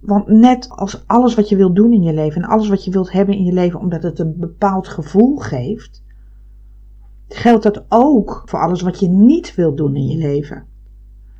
Want 0.00 0.26
net 0.26 0.68
als 0.68 1.06
alles 1.06 1.34
wat 1.34 1.48
je 1.48 1.56
wilt 1.56 1.76
doen 1.76 1.92
in 1.92 2.02
je 2.02 2.12
leven 2.12 2.42
en 2.42 2.48
alles 2.48 2.68
wat 2.68 2.84
je 2.84 2.90
wilt 2.90 3.12
hebben 3.12 3.34
in 3.34 3.44
je 3.44 3.52
leven, 3.52 3.80
omdat 3.80 4.02
het 4.02 4.18
een 4.18 4.34
bepaald 4.36 4.88
gevoel 4.88 5.36
geeft, 5.36 6.02
geldt 7.28 7.62
dat 7.62 7.84
ook 7.88 8.42
voor 8.44 8.60
alles 8.60 8.80
wat 8.80 9.00
je 9.00 9.08
niet 9.08 9.54
wilt 9.54 9.76
doen 9.76 9.96
in 9.96 10.06
je 10.06 10.18
leven. 10.18 10.66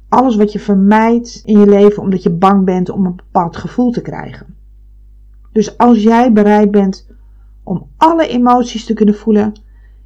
Alles 0.09 0.37
wat 0.37 0.53
je 0.53 0.61
vermijdt 0.61 1.43
in 1.45 1.59
je 1.59 1.67
leven 1.67 2.03
omdat 2.03 2.23
je 2.23 2.31
bang 2.31 2.65
bent 2.65 2.91
om 2.91 3.07
een 3.07 3.17
bepaald 3.17 3.57
gevoel 3.57 3.91
te 3.91 4.03
krijgen. 4.03 4.55
Dus 5.53 5.79
als 5.79 6.03
jij 6.03 6.33
bereid 6.33 6.71
bent 6.71 7.09
om 7.63 7.89
alle 7.97 8.29
emoties 8.29 8.85
te 8.85 8.95
kunnen 8.95 9.15
voelen 9.15 9.53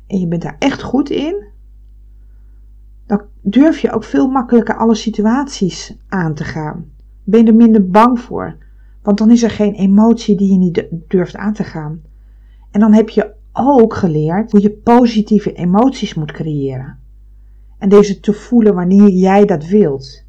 en 0.06 0.20
je 0.20 0.26
bent 0.26 0.42
daar 0.42 0.56
echt 0.58 0.82
goed 0.82 1.10
in, 1.10 1.46
dan 3.08 3.22
durf 3.42 3.78
je 3.78 3.92
ook 3.92 4.04
veel 4.04 4.28
makkelijker 4.28 4.76
alle 4.76 4.94
situaties 4.94 5.96
aan 6.08 6.34
te 6.34 6.44
gaan. 6.44 6.84
Ben 7.24 7.40
je 7.40 7.46
er 7.46 7.54
minder 7.54 7.90
bang 7.90 8.20
voor, 8.20 8.56
want 9.02 9.18
dan 9.18 9.30
is 9.30 9.42
er 9.42 9.50
geen 9.50 9.74
emotie 9.74 10.36
die 10.36 10.52
je 10.52 10.58
niet 10.58 10.86
durft 11.08 11.36
aan 11.36 11.52
te 11.52 11.64
gaan. 11.64 12.02
En 12.70 12.80
dan 12.80 12.92
heb 12.92 13.08
je 13.08 13.34
ook 13.52 13.94
geleerd 13.94 14.50
hoe 14.50 14.60
je 14.60 14.70
positieve 14.70 15.52
emoties 15.52 16.14
moet 16.14 16.32
creëren. 16.32 16.98
En 17.78 17.88
deze 17.88 18.20
te 18.20 18.32
voelen 18.32 18.74
wanneer 18.74 19.08
jij 19.08 19.44
dat 19.44 19.66
wilt. 19.66 20.24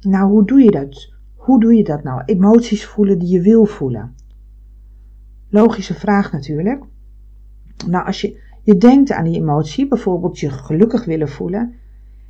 Nou, 0.00 0.30
hoe 0.30 0.44
doe 0.44 0.62
je 0.62 0.70
dat? 0.70 1.12
Hoe 1.34 1.60
doe 1.60 1.74
je 1.74 1.84
dat 1.84 2.02
nou? 2.02 2.22
Emoties 2.24 2.86
voelen 2.86 3.18
die 3.18 3.28
je 3.28 3.40
wil 3.40 3.64
voelen. 3.64 4.14
Logische 5.48 5.94
vraag 5.94 6.32
natuurlijk. 6.32 6.84
Nou, 7.86 8.06
als 8.06 8.20
je, 8.20 8.42
je 8.64 8.76
denkt 8.76 9.12
aan 9.12 9.24
die 9.24 9.40
emotie, 9.40 9.88
bijvoorbeeld 9.88 10.38
je 10.38 10.50
gelukkig 10.50 11.04
willen 11.04 11.28
voelen, 11.28 11.74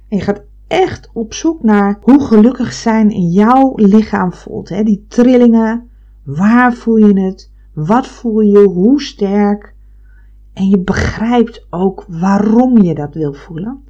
en 0.09 0.17
je 0.17 0.23
gaat 0.23 0.43
echt 0.67 1.11
op 1.13 1.35
zoek 1.35 1.63
naar 1.63 1.99
hoe 2.01 2.21
gelukkig 2.21 2.73
zijn 2.73 3.11
in 3.11 3.31
jouw 3.31 3.73
lichaam 3.77 4.33
voelt. 4.33 4.69
Hè? 4.69 4.83
Die 4.83 5.05
trillingen, 5.09 5.89
waar 6.23 6.73
voel 6.73 6.97
je 6.97 7.21
het? 7.21 7.53
Wat 7.73 8.07
voel 8.07 8.41
je? 8.41 8.59
Hoe 8.59 9.03
sterk? 9.03 9.75
En 10.53 10.69
je 10.69 10.79
begrijpt 10.79 11.67
ook 11.71 12.05
waarom 12.09 12.83
je 12.83 12.95
dat 12.95 13.15
wil 13.15 13.33
voelen. 13.33 13.83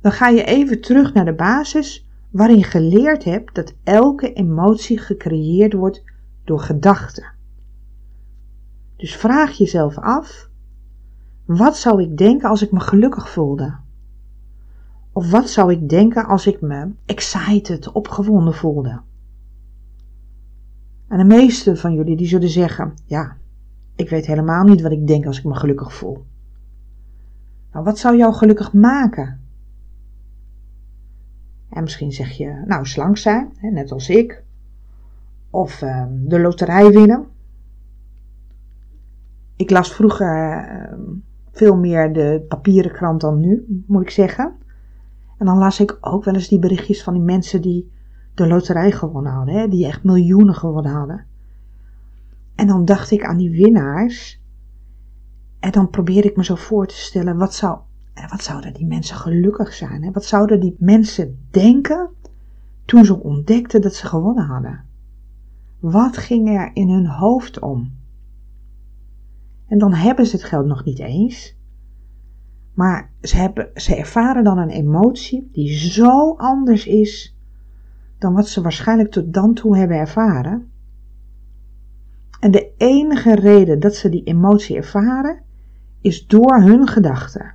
Dan 0.00 0.12
ga 0.12 0.28
je 0.28 0.44
even 0.44 0.80
terug 0.80 1.14
naar 1.14 1.24
de 1.24 1.34
basis 1.34 2.08
waarin 2.30 2.58
je 2.58 2.64
geleerd 2.64 3.24
hebt 3.24 3.54
dat 3.54 3.74
elke 3.84 4.32
emotie 4.32 4.98
gecreëerd 4.98 5.72
wordt 5.72 6.02
door 6.44 6.60
gedachten. 6.60 7.32
Dus 8.96 9.16
vraag 9.16 9.52
jezelf 9.52 9.98
af: 9.98 10.49
wat 11.56 11.76
zou 11.76 12.02
ik 12.02 12.16
denken 12.16 12.48
als 12.48 12.62
ik 12.62 12.72
me 12.72 12.80
gelukkig 12.80 13.30
voelde? 13.30 13.76
Of 15.12 15.30
wat 15.30 15.48
zou 15.48 15.72
ik 15.72 15.88
denken 15.88 16.26
als 16.26 16.46
ik 16.46 16.60
me 16.60 16.90
excited, 17.06 17.92
opgewonden 17.92 18.54
voelde? 18.54 19.00
En 21.08 21.18
de 21.18 21.24
meeste 21.24 21.76
van 21.76 21.94
jullie 21.94 22.16
die 22.16 22.26
zullen 22.26 22.48
zeggen: 22.48 22.94
ja, 23.06 23.36
ik 23.94 24.10
weet 24.10 24.26
helemaal 24.26 24.64
niet 24.64 24.80
wat 24.80 24.92
ik 24.92 25.06
denk 25.06 25.26
als 25.26 25.38
ik 25.38 25.44
me 25.44 25.54
gelukkig 25.54 25.94
voel. 25.94 26.24
Nou, 27.72 27.84
wat 27.84 27.98
zou 27.98 28.16
jou 28.16 28.34
gelukkig 28.34 28.72
maken? 28.72 29.40
En 31.68 31.82
misschien 31.82 32.12
zeg 32.12 32.30
je, 32.30 32.62
nou, 32.66 32.86
slank 32.86 33.16
zijn, 33.16 33.52
net 33.60 33.92
als 33.92 34.08
ik. 34.08 34.42
Of 35.50 35.82
uh, 35.82 36.04
de 36.10 36.40
loterij 36.40 36.90
winnen. 36.90 37.26
Ik 39.56 39.70
las 39.70 39.94
vroeger 39.94 40.68
uh, 40.92 41.18
veel 41.60 41.76
meer 41.76 42.12
de 42.12 42.44
papieren 42.48 42.92
krant 42.92 43.20
dan 43.20 43.40
nu, 43.40 43.84
moet 43.86 44.02
ik 44.02 44.10
zeggen. 44.10 44.52
En 45.38 45.46
dan 45.46 45.58
las 45.58 45.80
ik 45.80 45.98
ook 46.00 46.24
wel 46.24 46.34
eens 46.34 46.48
die 46.48 46.58
berichtjes 46.58 47.02
van 47.02 47.14
die 47.14 47.22
mensen 47.22 47.62
die 47.62 47.90
de 48.34 48.46
loterij 48.46 48.92
gewonnen 48.92 49.32
hadden, 49.32 49.54
hè, 49.54 49.68
die 49.68 49.86
echt 49.86 50.04
miljoenen 50.04 50.54
gewonnen 50.54 50.92
hadden. 50.92 51.26
En 52.54 52.66
dan 52.66 52.84
dacht 52.84 53.10
ik 53.10 53.24
aan 53.24 53.36
die 53.36 53.50
winnaars. 53.50 54.40
En 55.58 55.70
dan 55.70 55.90
probeerde 55.90 56.28
ik 56.28 56.36
me 56.36 56.44
zo 56.44 56.54
voor 56.54 56.86
te 56.86 56.94
stellen, 56.94 57.36
wat 57.36 57.54
zou 57.54 57.78
wat 58.30 58.42
zouden 58.42 58.74
die 58.74 58.86
mensen 58.86 59.16
gelukkig 59.16 59.72
zijn? 59.72 60.02
Hè? 60.02 60.10
Wat 60.10 60.24
zouden 60.24 60.60
die 60.60 60.76
mensen 60.78 61.46
denken 61.50 62.10
toen 62.84 63.04
ze 63.04 63.20
ontdekten 63.20 63.80
dat 63.80 63.94
ze 63.94 64.06
gewonnen 64.06 64.44
hadden? 64.44 64.84
Wat 65.78 66.16
ging 66.16 66.48
er 66.48 66.70
in 66.74 66.88
hun 66.88 67.06
hoofd 67.06 67.58
om? 67.58 67.99
En 69.70 69.78
dan 69.78 69.94
hebben 69.94 70.26
ze 70.26 70.36
het 70.36 70.44
geld 70.44 70.66
nog 70.66 70.84
niet 70.84 70.98
eens. 70.98 71.56
Maar 72.74 73.10
ze, 73.22 73.36
hebben, 73.36 73.70
ze 73.74 73.96
ervaren 73.96 74.44
dan 74.44 74.58
een 74.58 74.70
emotie 74.70 75.48
die 75.52 75.78
zo 75.78 76.34
anders 76.36 76.86
is 76.86 77.36
dan 78.18 78.34
wat 78.34 78.48
ze 78.48 78.62
waarschijnlijk 78.62 79.10
tot 79.10 79.32
dan 79.32 79.54
toe 79.54 79.76
hebben 79.76 79.96
ervaren. 79.96 80.70
En 82.40 82.50
de 82.50 82.72
enige 82.76 83.34
reden 83.34 83.80
dat 83.80 83.94
ze 83.94 84.08
die 84.08 84.24
emotie 84.24 84.76
ervaren 84.76 85.42
is 86.00 86.26
door 86.26 86.60
hun 86.60 86.86
gedachten. 86.86 87.54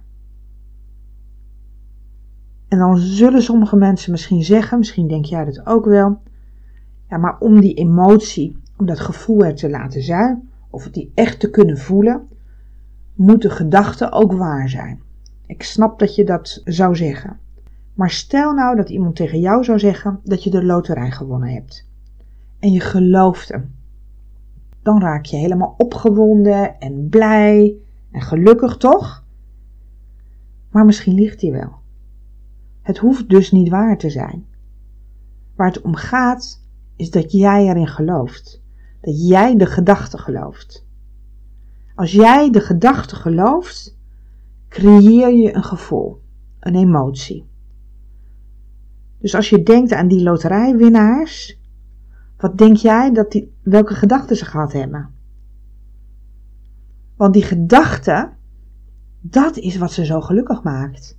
En 2.67 2.77
dan 2.77 2.97
zullen 2.97 3.41
sommige 3.41 3.75
mensen 3.75 4.11
misschien 4.11 4.43
zeggen, 4.43 4.77
misschien 4.77 5.07
denk 5.07 5.25
jij 5.25 5.45
dat 5.45 5.65
ook 5.65 5.85
wel, 5.85 6.21
ja, 7.09 7.17
maar 7.17 7.39
om 7.39 7.61
die 7.61 7.73
emotie, 7.73 8.61
om 8.77 8.85
dat 8.85 8.99
gevoel 8.99 9.45
er 9.45 9.55
te 9.55 9.69
laten 9.69 10.01
zijn, 10.01 10.49
of 10.75 10.89
die 10.89 11.11
echt 11.13 11.39
te 11.39 11.49
kunnen 11.49 11.77
voelen, 11.77 12.27
moet 13.13 13.41
de 13.41 13.49
gedachte 13.49 14.11
ook 14.11 14.31
waar 14.31 14.69
zijn. 14.69 15.01
Ik 15.45 15.63
snap 15.63 15.99
dat 15.99 16.15
je 16.15 16.23
dat 16.23 16.61
zou 16.63 16.95
zeggen. 16.95 17.39
Maar 17.93 18.09
stel 18.09 18.53
nou 18.53 18.75
dat 18.75 18.89
iemand 18.89 19.15
tegen 19.15 19.39
jou 19.39 19.63
zou 19.63 19.79
zeggen 19.79 20.19
dat 20.23 20.43
je 20.43 20.49
de 20.49 20.63
loterij 20.63 21.11
gewonnen 21.11 21.49
hebt. 21.49 21.89
En 22.59 22.71
je 22.71 22.79
gelooft 22.79 23.49
hem. 23.49 23.75
Dan 24.81 25.01
raak 25.01 25.25
je 25.25 25.37
helemaal 25.37 25.73
opgewonden 25.77 26.79
en 26.79 27.09
blij 27.09 27.75
en 28.11 28.21
gelukkig, 28.21 28.77
toch? 28.77 29.25
Maar 30.69 30.85
misschien 30.85 31.13
ligt 31.13 31.41
hij 31.41 31.51
wel. 31.51 31.73
Het 32.81 32.97
hoeft 32.97 33.29
dus 33.29 33.51
niet 33.51 33.69
waar 33.69 33.97
te 33.97 34.09
zijn. 34.09 34.45
Waar 35.55 35.67
het 35.67 35.81
om 35.81 35.95
gaat, 35.95 36.61
is 36.95 37.09
dat 37.09 37.31
jij 37.31 37.67
erin 37.67 37.87
gelooft. 37.87 38.63
Dat 39.05 39.27
jij 39.27 39.55
de 39.55 39.65
gedachte 39.65 40.17
gelooft. 40.17 40.85
Als 41.95 42.11
jij 42.11 42.51
de 42.51 42.59
gedachte 42.59 43.15
gelooft, 43.15 43.97
creëer 44.69 45.33
je 45.33 45.55
een 45.55 45.63
gevoel, 45.63 46.21
een 46.59 46.75
emotie. 46.75 47.45
Dus 49.19 49.35
als 49.35 49.49
je 49.49 49.63
denkt 49.63 49.91
aan 49.91 50.07
die 50.07 50.23
loterijwinnaars, 50.23 51.59
wat 52.37 52.57
denk 52.57 52.77
jij 52.77 53.11
dat 53.11 53.31
die, 53.31 53.53
welke 53.63 53.93
gedachten 53.93 54.35
ze 54.35 54.45
gehad 54.45 54.73
hebben? 54.73 55.09
Want 57.15 57.33
die 57.33 57.43
gedachte, 57.43 58.29
dat 59.21 59.57
is 59.57 59.77
wat 59.77 59.91
ze 59.91 60.05
zo 60.05 60.21
gelukkig 60.21 60.63
maakt. 60.63 61.17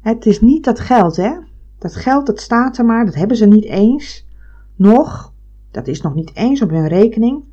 Het 0.00 0.26
is 0.26 0.40
niet 0.40 0.64
dat 0.64 0.80
geld, 0.80 1.16
hè? 1.16 1.38
Dat 1.78 1.96
geld, 1.96 2.26
dat 2.26 2.40
staat 2.40 2.78
er 2.78 2.84
maar, 2.84 3.04
dat 3.04 3.14
hebben 3.14 3.36
ze 3.36 3.46
niet 3.46 3.64
eens. 3.64 4.26
Nog, 4.76 5.34
dat 5.70 5.86
is 5.86 6.00
nog 6.00 6.14
niet 6.14 6.36
eens 6.36 6.62
op 6.62 6.70
hun 6.70 6.88
rekening. 6.88 7.44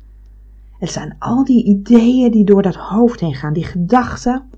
Het 0.78 0.90
zijn 0.90 1.16
al 1.18 1.44
die 1.44 1.64
ideeën 1.64 2.30
die 2.30 2.44
door 2.44 2.62
dat 2.62 2.74
hoofd 2.74 3.20
heen 3.20 3.34
gaan, 3.34 3.52
die 3.52 3.64
gedachten 3.64 4.50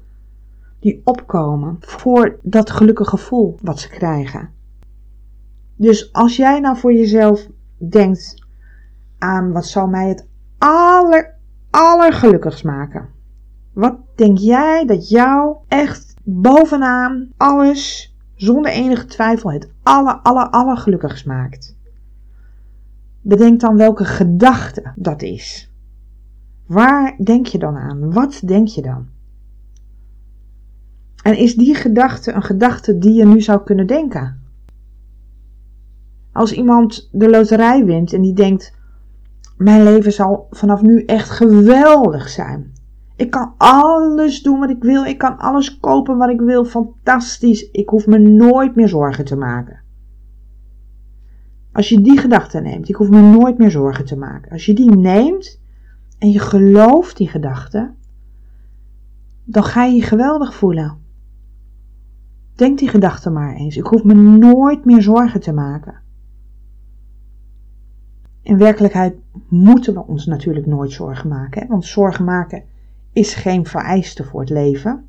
die 0.80 1.00
opkomen 1.04 1.76
voor 1.80 2.38
dat 2.42 2.70
gelukkige 2.70 3.10
gevoel 3.10 3.58
wat 3.62 3.80
ze 3.80 3.88
krijgen. 3.88 4.50
Dus 5.76 6.12
als 6.12 6.36
jij 6.36 6.60
nou 6.60 6.76
voor 6.76 6.92
jezelf 6.92 7.46
denkt 7.88 8.46
aan 9.18 9.52
wat 9.52 9.66
zou 9.66 9.90
mij 9.90 10.08
het 10.08 10.26
aller, 10.58 11.34
allergelukkigst 11.70 12.64
maken. 12.64 13.08
Wat 13.72 13.96
denk 14.16 14.38
jij 14.38 14.84
dat 14.86 15.08
jou 15.08 15.56
echt 15.68 16.14
bovenaan 16.24 17.28
alles, 17.36 18.14
zonder 18.34 18.72
enige 18.72 19.06
twijfel, 19.06 19.52
het 19.52 19.70
aller, 19.82 20.20
aller, 20.22 20.50
allergelukkigst 20.50 21.26
maakt? 21.26 21.78
Bedenk 23.22 23.60
dan 23.60 23.76
welke 23.76 24.04
gedachte 24.04 24.92
dat 24.96 25.22
is. 25.22 25.72
Waar 26.66 27.16
denk 27.24 27.46
je 27.46 27.58
dan 27.58 27.76
aan? 27.76 28.12
Wat 28.12 28.42
denk 28.44 28.68
je 28.68 28.82
dan? 28.82 29.06
En 31.22 31.36
is 31.36 31.54
die 31.56 31.74
gedachte 31.74 32.32
een 32.32 32.42
gedachte 32.42 32.98
die 32.98 33.12
je 33.12 33.24
nu 33.24 33.40
zou 33.40 33.62
kunnen 33.62 33.86
denken? 33.86 34.40
Als 36.32 36.52
iemand 36.52 37.08
de 37.12 37.30
loterij 37.30 37.84
wint 37.84 38.12
en 38.12 38.20
die 38.20 38.34
denkt: 38.34 38.74
Mijn 39.56 39.82
leven 39.82 40.12
zal 40.12 40.46
vanaf 40.50 40.82
nu 40.82 41.04
echt 41.04 41.30
geweldig 41.30 42.28
zijn. 42.28 42.72
Ik 43.16 43.30
kan 43.30 43.54
alles 43.56 44.42
doen 44.42 44.60
wat 44.60 44.70
ik 44.70 44.82
wil. 44.82 45.04
Ik 45.04 45.18
kan 45.18 45.38
alles 45.38 45.78
kopen 45.78 46.16
wat 46.16 46.30
ik 46.30 46.40
wil. 46.40 46.64
Fantastisch. 46.64 47.70
Ik 47.70 47.88
hoef 47.88 48.06
me 48.06 48.18
nooit 48.18 48.74
meer 48.74 48.88
zorgen 48.88 49.24
te 49.24 49.36
maken. 49.36 49.80
Als 51.80 51.88
je 51.88 52.00
die 52.00 52.18
gedachte 52.18 52.60
neemt, 52.60 52.88
ik 52.88 52.94
hoef 52.94 53.08
me 53.10 53.20
nooit 53.20 53.58
meer 53.58 53.70
zorgen 53.70 54.04
te 54.04 54.16
maken. 54.16 54.52
Als 54.52 54.66
je 54.66 54.74
die 54.74 54.96
neemt 54.96 55.60
en 56.18 56.30
je 56.30 56.38
gelooft 56.38 57.16
die 57.16 57.28
gedachte, 57.28 57.94
dan 59.44 59.64
ga 59.64 59.84
je 59.84 59.94
je 59.94 60.02
geweldig 60.02 60.54
voelen. 60.54 60.98
Denk 62.54 62.78
die 62.78 62.88
gedachte 62.88 63.30
maar 63.30 63.54
eens. 63.54 63.76
Ik 63.76 63.86
hoef 63.86 64.04
me 64.04 64.14
nooit 64.14 64.84
meer 64.84 65.02
zorgen 65.02 65.40
te 65.40 65.52
maken. 65.52 65.94
In 68.42 68.58
werkelijkheid 68.58 69.14
moeten 69.48 69.94
we 69.94 70.06
ons 70.06 70.26
natuurlijk 70.26 70.66
nooit 70.66 70.92
zorgen 70.92 71.28
maken, 71.28 71.68
want 71.68 71.84
zorgen 71.84 72.24
maken 72.24 72.62
is 73.12 73.34
geen 73.34 73.66
vereiste 73.66 74.24
voor 74.24 74.40
het 74.40 74.50
leven. 74.50 75.04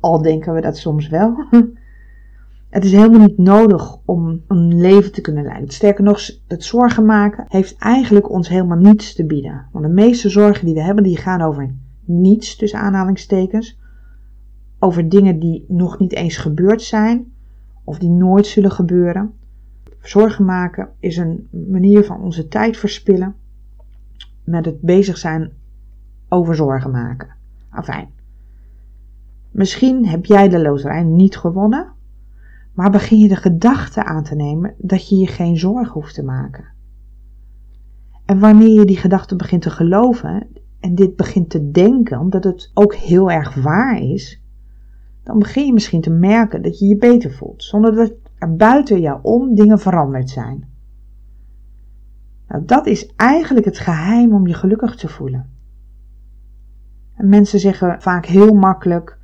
Al 0.00 0.22
denken 0.22 0.54
we 0.54 0.60
dat 0.60 0.76
soms 0.76 1.08
wel. 1.08 1.46
Het 2.68 2.84
is 2.84 2.92
helemaal 2.92 3.20
niet 3.20 3.38
nodig 3.38 3.96
om 4.04 4.42
een 4.48 4.80
leven 4.80 5.12
te 5.12 5.20
kunnen 5.20 5.44
leiden. 5.44 5.70
Sterker 5.70 6.04
nog, 6.04 6.20
het 6.46 6.64
zorgen 6.64 7.04
maken 7.04 7.44
heeft 7.48 7.76
eigenlijk 7.78 8.30
ons 8.30 8.48
helemaal 8.48 8.78
niets 8.78 9.14
te 9.14 9.26
bieden. 9.26 9.66
Want 9.72 9.84
de 9.84 9.90
meeste 9.90 10.28
zorgen 10.28 10.64
die 10.64 10.74
we 10.74 10.82
hebben, 10.82 11.04
die 11.04 11.16
gaan 11.16 11.40
over 11.40 11.74
niets, 12.04 12.56
tussen 12.56 12.78
aanhalingstekens. 12.78 13.78
Over 14.78 15.08
dingen 15.08 15.38
die 15.38 15.64
nog 15.68 15.98
niet 15.98 16.14
eens 16.14 16.36
gebeurd 16.36 16.82
zijn, 16.82 17.32
of 17.84 17.98
die 17.98 18.10
nooit 18.10 18.46
zullen 18.46 18.70
gebeuren. 18.70 19.32
Zorgen 20.02 20.44
maken 20.44 20.88
is 21.00 21.16
een 21.16 21.48
manier 21.50 22.04
van 22.04 22.20
onze 22.20 22.48
tijd 22.48 22.76
verspillen 22.76 23.34
met 24.44 24.64
het 24.64 24.80
bezig 24.80 25.18
zijn 25.18 25.52
over 26.28 26.54
zorgen 26.54 26.90
maken. 26.90 27.28
Afijn. 27.68 28.08
Misschien 29.50 30.06
heb 30.06 30.24
jij 30.24 30.48
de 30.48 30.60
loterij 30.60 31.02
niet 31.02 31.36
gewonnen, 31.36 31.92
maar 32.78 32.90
begin 32.90 33.18
je 33.18 33.28
de 33.28 33.36
gedachte 33.36 34.04
aan 34.04 34.22
te 34.22 34.34
nemen 34.34 34.74
dat 34.78 35.08
je 35.08 35.16
je 35.16 35.26
geen 35.26 35.56
zorgen 35.56 35.92
hoeft 35.92 36.14
te 36.14 36.24
maken. 36.24 36.64
En 38.24 38.38
wanneer 38.38 38.78
je 38.78 38.84
die 38.84 38.96
gedachte 38.96 39.36
begint 39.36 39.62
te 39.62 39.70
geloven 39.70 40.48
en 40.80 40.94
dit 40.94 41.16
begint 41.16 41.50
te 41.50 41.70
denken, 41.70 42.18
omdat 42.18 42.44
het 42.44 42.70
ook 42.74 42.94
heel 42.94 43.30
erg 43.30 43.54
waar 43.54 44.00
is, 44.00 44.42
dan 45.22 45.38
begin 45.38 45.66
je 45.66 45.72
misschien 45.72 46.00
te 46.00 46.10
merken 46.10 46.62
dat 46.62 46.78
je 46.78 46.86
je 46.86 46.96
beter 46.96 47.32
voelt, 47.32 47.62
zonder 47.62 47.94
dat 47.94 48.12
er 48.38 48.56
buiten 48.56 49.00
jou 49.00 49.18
om 49.22 49.54
dingen 49.54 49.78
veranderd 49.78 50.30
zijn. 50.30 50.68
Nou, 52.48 52.64
dat 52.64 52.86
is 52.86 53.12
eigenlijk 53.16 53.66
het 53.66 53.78
geheim 53.78 54.32
om 54.32 54.46
je 54.46 54.54
gelukkig 54.54 54.96
te 54.96 55.08
voelen. 55.08 55.50
En 57.14 57.28
mensen 57.28 57.60
zeggen 57.60 58.02
vaak 58.02 58.26
heel 58.26 58.54
makkelijk 58.54 59.17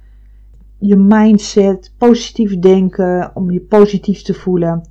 je 0.78 0.96
mindset, 0.96 1.94
positief 1.98 2.58
denken, 2.58 3.30
om 3.34 3.50
je 3.50 3.60
positief 3.60 4.22
te 4.22 4.34
voelen. 4.34 4.88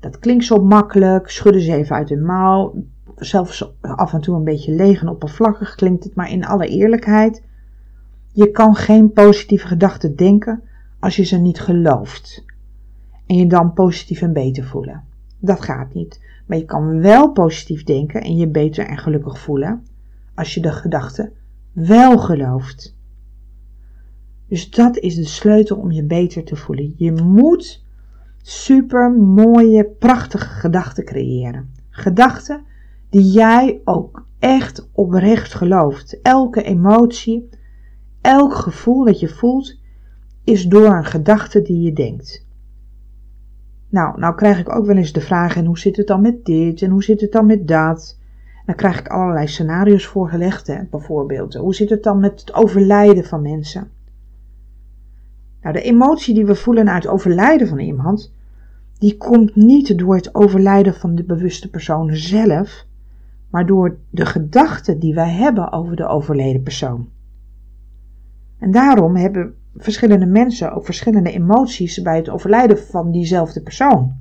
Dat 0.00 0.18
klinkt 0.18 0.44
zo 0.44 0.64
makkelijk, 0.64 1.30
schudden 1.30 1.62
ze 1.62 1.74
even 1.74 1.96
uit 1.96 2.08
de 2.08 2.16
mouw. 2.16 2.74
Zelfs 3.16 3.72
af 3.80 4.12
en 4.12 4.20
toe 4.20 4.36
een 4.36 4.44
beetje 4.44 4.72
leeg 4.72 5.00
en 5.00 5.08
oppervlakkig 5.08 5.74
klinkt 5.74 6.04
het, 6.04 6.14
maar 6.14 6.30
in 6.30 6.44
alle 6.44 6.66
eerlijkheid, 6.68 7.42
je 8.32 8.50
kan 8.50 8.74
geen 8.74 9.12
positieve 9.12 9.66
gedachten 9.66 10.16
denken 10.16 10.62
als 11.00 11.16
je 11.16 11.22
ze 11.22 11.36
niet 11.36 11.60
gelooft. 11.60 12.44
En 13.26 13.36
je 13.36 13.46
dan 13.46 13.72
positief 13.72 14.22
en 14.22 14.32
beter 14.32 14.64
voelen. 14.64 15.04
Dat 15.38 15.60
gaat 15.60 15.94
niet. 15.94 16.20
Maar 16.46 16.58
je 16.58 16.64
kan 16.64 17.00
wel 17.00 17.32
positief 17.32 17.84
denken 17.84 18.22
en 18.22 18.36
je 18.36 18.48
beter 18.48 18.86
en 18.86 18.98
gelukkig 18.98 19.38
voelen 19.38 19.86
als 20.34 20.54
je 20.54 20.60
de 20.60 20.72
gedachte 20.72 21.32
wel 21.72 22.18
gelooft. 22.18 22.95
Dus 24.48 24.70
dat 24.70 24.98
is 24.98 25.14
de 25.14 25.26
sleutel 25.26 25.76
om 25.76 25.90
je 25.90 26.04
beter 26.04 26.44
te 26.44 26.56
voelen. 26.56 26.94
Je 26.96 27.12
moet 27.12 27.84
super 28.42 29.10
mooie, 29.10 29.84
prachtige 29.84 30.48
gedachten 30.48 31.04
creëren. 31.04 31.70
Gedachten 31.90 32.64
die 33.10 33.30
jij 33.30 33.80
ook 33.84 34.26
echt 34.38 34.88
oprecht 34.92 35.54
gelooft. 35.54 36.20
Elke 36.22 36.62
emotie, 36.62 37.48
elk 38.20 38.54
gevoel 38.54 39.04
dat 39.04 39.20
je 39.20 39.28
voelt, 39.28 39.78
is 40.44 40.64
door 40.64 40.94
een 40.94 41.04
gedachte 41.04 41.62
die 41.62 41.80
je 41.80 41.92
denkt. 41.92 42.46
Nou, 43.88 44.20
nou 44.20 44.34
krijg 44.34 44.58
ik 44.58 44.74
ook 44.74 44.86
wel 44.86 44.96
eens 44.96 45.12
de 45.12 45.20
vraag: 45.20 45.56
en 45.56 45.64
hoe 45.64 45.78
zit 45.78 45.96
het 45.96 46.06
dan 46.06 46.20
met 46.20 46.44
dit? 46.44 46.82
En 46.82 46.90
hoe 46.90 47.02
zit 47.02 47.20
het 47.20 47.32
dan 47.32 47.46
met 47.46 47.68
dat? 47.68 48.18
Dan 48.66 48.74
krijg 48.74 48.98
ik 48.98 49.08
allerlei 49.08 49.46
scenario's 49.46 50.06
voorgelegd, 50.06 50.66
hè, 50.66 50.82
bijvoorbeeld. 50.90 51.54
Hoe 51.54 51.74
zit 51.74 51.90
het 51.90 52.02
dan 52.02 52.20
met 52.20 52.40
het 52.40 52.54
overlijden 52.54 53.24
van 53.24 53.42
mensen? 53.42 53.90
Nou, 55.66 55.78
de 55.78 55.84
emotie 55.84 56.34
die 56.34 56.46
we 56.46 56.54
voelen 56.54 56.88
uit 56.88 57.06
overlijden 57.06 57.68
van 57.68 57.78
iemand, 57.78 58.32
die 58.98 59.16
komt 59.16 59.56
niet 59.56 59.98
door 59.98 60.14
het 60.14 60.34
overlijden 60.34 60.94
van 60.94 61.14
de 61.14 61.24
bewuste 61.24 61.70
persoon 61.70 62.16
zelf, 62.16 62.86
maar 63.50 63.66
door 63.66 63.98
de 64.10 64.26
gedachten 64.26 64.98
die 64.98 65.14
wij 65.14 65.30
hebben 65.30 65.72
over 65.72 65.96
de 65.96 66.06
overleden 66.06 66.62
persoon. 66.62 67.08
En 68.58 68.70
daarom 68.70 69.16
hebben 69.16 69.54
verschillende 69.76 70.26
mensen 70.26 70.72
ook 70.72 70.84
verschillende 70.84 71.32
emoties 71.32 72.02
bij 72.02 72.16
het 72.16 72.28
overlijden 72.28 72.78
van 72.78 73.10
diezelfde 73.10 73.62
persoon. 73.62 74.16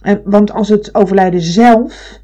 En, 0.00 0.20
want 0.24 0.52
als 0.52 0.68
het 0.68 0.94
overlijden 0.94 1.40
zelf, 1.40 2.20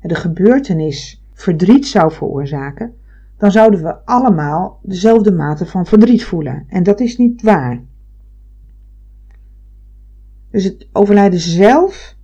de 0.00 0.14
gebeurtenis, 0.14 1.24
verdriet 1.32 1.86
zou 1.86 2.12
veroorzaken, 2.12 2.94
dan 3.40 3.50
zouden 3.50 3.82
we 3.82 4.04
allemaal 4.04 4.80
dezelfde 4.82 5.32
mate 5.32 5.66
van 5.66 5.86
verdriet 5.86 6.24
voelen. 6.24 6.64
En 6.68 6.82
dat 6.82 7.00
is 7.00 7.16
niet 7.16 7.42
waar. 7.42 7.82
Dus 10.50 10.64
het 10.64 10.88
overlijden 10.92 11.38
zelf 11.40 12.16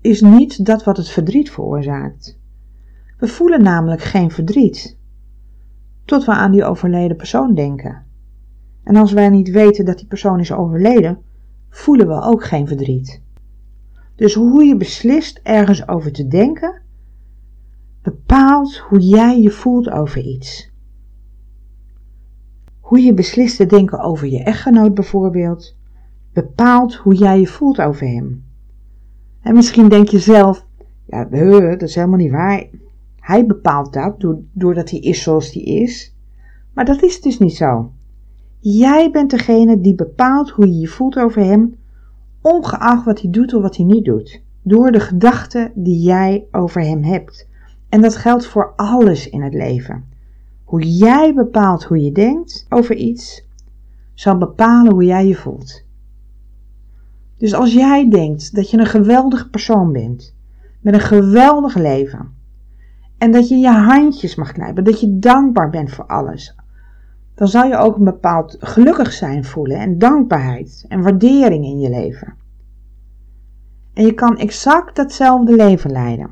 is 0.00 0.20
niet 0.20 0.64
dat 0.64 0.84
wat 0.84 0.96
het 0.96 1.08
verdriet 1.08 1.50
veroorzaakt. 1.50 2.38
We 3.18 3.26
voelen 3.26 3.62
namelijk 3.62 4.02
geen 4.02 4.30
verdriet 4.30 4.98
tot 6.04 6.24
we 6.24 6.32
aan 6.32 6.52
die 6.52 6.64
overleden 6.64 7.16
persoon 7.16 7.54
denken. 7.54 8.04
En 8.84 8.96
als 8.96 9.12
wij 9.12 9.28
niet 9.28 9.50
weten 9.50 9.84
dat 9.84 9.98
die 9.98 10.06
persoon 10.06 10.40
is 10.40 10.52
overleden, 10.52 11.18
voelen 11.68 12.08
we 12.08 12.22
ook 12.22 12.44
geen 12.44 12.66
verdriet. 12.66 13.22
Dus 14.16 14.34
hoe 14.34 14.64
je 14.64 14.76
beslist 14.76 15.40
ergens 15.42 15.88
over 15.88 16.12
te 16.12 16.28
denken, 16.28 16.82
bepaalt 18.36 18.76
hoe 18.76 19.00
jij 19.00 19.40
je 19.40 19.50
voelt 19.50 19.90
over 19.90 20.20
iets. 20.20 20.70
Hoe 22.80 23.00
je 23.00 23.14
beslist 23.14 23.56
te 23.56 23.66
denken 23.66 24.00
over 24.00 24.28
je 24.28 24.42
echtgenoot 24.42 24.94
bijvoorbeeld, 24.94 25.76
bepaalt 26.32 26.94
hoe 26.94 27.14
jij 27.14 27.40
je 27.40 27.46
voelt 27.46 27.80
over 27.80 28.06
hem. 28.06 28.44
En 29.40 29.54
misschien 29.54 29.88
denk 29.88 30.08
je 30.08 30.18
zelf, 30.18 30.66
Ja, 31.06 31.24
dat 31.24 31.82
is 31.82 31.94
helemaal 31.94 32.18
niet 32.18 32.30
waar. 32.30 32.66
Hij 33.20 33.46
bepaalt 33.46 33.92
dat 33.92 34.26
doordat 34.52 34.90
hij 34.90 35.00
is 35.00 35.22
zoals 35.22 35.52
hij 35.52 35.62
is. 35.62 36.16
Maar 36.74 36.84
dat 36.84 37.02
is 37.02 37.20
dus 37.20 37.38
niet 37.38 37.56
zo. 37.56 37.92
Jij 38.60 39.10
bent 39.10 39.30
degene 39.30 39.80
die 39.80 39.94
bepaalt 39.94 40.50
hoe 40.50 40.66
je 40.66 40.78
je 40.78 40.88
voelt 40.88 41.16
over 41.16 41.42
hem, 41.42 41.74
ongeacht 42.40 43.04
wat 43.04 43.20
hij 43.20 43.30
doet 43.30 43.54
of 43.54 43.62
wat 43.62 43.76
hij 43.76 43.86
niet 43.86 44.04
doet. 44.04 44.42
Door 44.62 44.92
de 44.92 45.00
gedachten 45.00 45.72
die 45.74 46.02
jij 46.02 46.46
over 46.50 46.80
hem 46.80 47.02
hebt. 47.02 47.54
En 47.88 48.00
dat 48.00 48.16
geldt 48.16 48.46
voor 48.46 48.72
alles 48.76 49.28
in 49.28 49.42
het 49.42 49.54
leven. 49.54 50.08
Hoe 50.64 50.96
jij 50.96 51.34
bepaalt 51.34 51.84
hoe 51.84 52.04
je 52.04 52.12
denkt 52.12 52.66
over 52.68 52.94
iets, 52.94 53.48
zal 54.14 54.38
bepalen 54.38 54.92
hoe 54.92 55.04
jij 55.04 55.26
je 55.26 55.34
voelt. 55.34 55.84
Dus 57.38 57.54
als 57.54 57.72
jij 57.72 58.08
denkt 58.10 58.54
dat 58.54 58.70
je 58.70 58.78
een 58.78 58.86
geweldige 58.86 59.50
persoon 59.50 59.92
bent, 59.92 60.34
met 60.80 60.94
een 60.94 61.00
geweldig 61.00 61.74
leven, 61.74 62.34
en 63.18 63.30
dat 63.30 63.48
je 63.48 63.56
je 63.56 63.70
handjes 63.70 64.34
mag 64.34 64.52
knijpen, 64.52 64.84
dat 64.84 65.00
je 65.00 65.18
dankbaar 65.18 65.70
bent 65.70 65.90
voor 65.90 66.06
alles, 66.06 66.54
dan 67.34 67.48
zal 67.48 67.66
je 67.66 67.76
ook 67.76 67.96
een 67.96 68.04
bepaald 68.04 68.56
gelukkig 68.60 69.12
zijn 69.12 69.44
voelen 69.44 69.78
en 69.78 69.98
dankbaarheid 69.98 70.84
en 70.88 71.02
waardering 71.02 71.64
in 71.64 71.78
je 71.78 71.90
leven. 71.90 72.34
En 73.94 74.04
je 74.04 74.12
kan 74.12 74.38
exact 74.38 74.96
datzelfde 74.96 75.56
leven 75.56 75.90
leiden, 75.90 76.30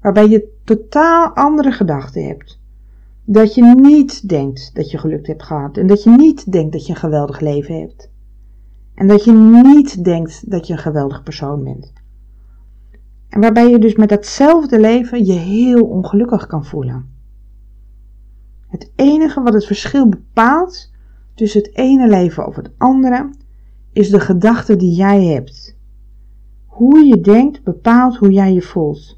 waarbij 0.00 0.28
je 0.28 0.48
totaal 0.64 1.34
andere 1.34 1.72
gedachten 1.72 2.26
hebt. 2.26 2.60
Dat 3.24 3.54
je 3.54 3.62
niet 3.64 4.28
denkt 4.28 4.74
dat 4.74 4.90
je 4.90 4.98
geluk 4.98 5.26
hebt 5.26 5.42
gehad 5.42 5.76
en 5.76 5.86
dat 5.86 6.02
je 6.02 6.10
niet 6.10 6.52
denkt 6.52 6.72
dat 6.72 6.86
je 6.86 6.92
een 6.92 6.98
geweldig 6.98 7.40
leven 7.40 7.80
hebt. 7.80 8.10
En 8.94 9.08
dat 9.08 9.24
je 9.24 9.32
niet 9.32 10.04
denkt 10.04 10.50
dat 10.50 10.66
je 10.66 10.72
een 10.72 10.78
geweldig 10.78 11.22
persoon 11.22 11.64
bent. 11.64 11.92
En 13.28 13.40
waarbij 13.40 13.70
je 13.70 13.78
dus 13.78 13.94
met 13.94 14.08
datzelfde 14.08 14.80
leven 14.80 15.24
je 15.24 15.32
heel 15.32 15.84
ongelukkig 15.84 16.46
kan 16.46 16.64
voelen. 16.64 17.16
Het 18.68 18.92
enige 18.96 19.42
wat 19.42 19.52
het 19.52 19.66
verschil 19.66 20.08
bepaalt 20.08 20.90
tussen 21.34 21.62
het 21.62 21.76
ene 21.76 22.08
leven 22.08 22.46
of 22.46 22.56
het 22.56 22.70
andere 22.78 23.30
is 23.92 24.10
de 24.10 24.20
gedachte 24.20 24.76
die 24.76 24.94
jij 24.94 25.24
hebt. 25.24 25.76
Hoe 26.66 27.04
je 27.04 27.20
denkt 27.20 27.62
bepaalt 27.62 28.16
hoe 28.16 28.32
jij 28.32 28.52
je 28.52 28.62
voelt. 28.62 29.17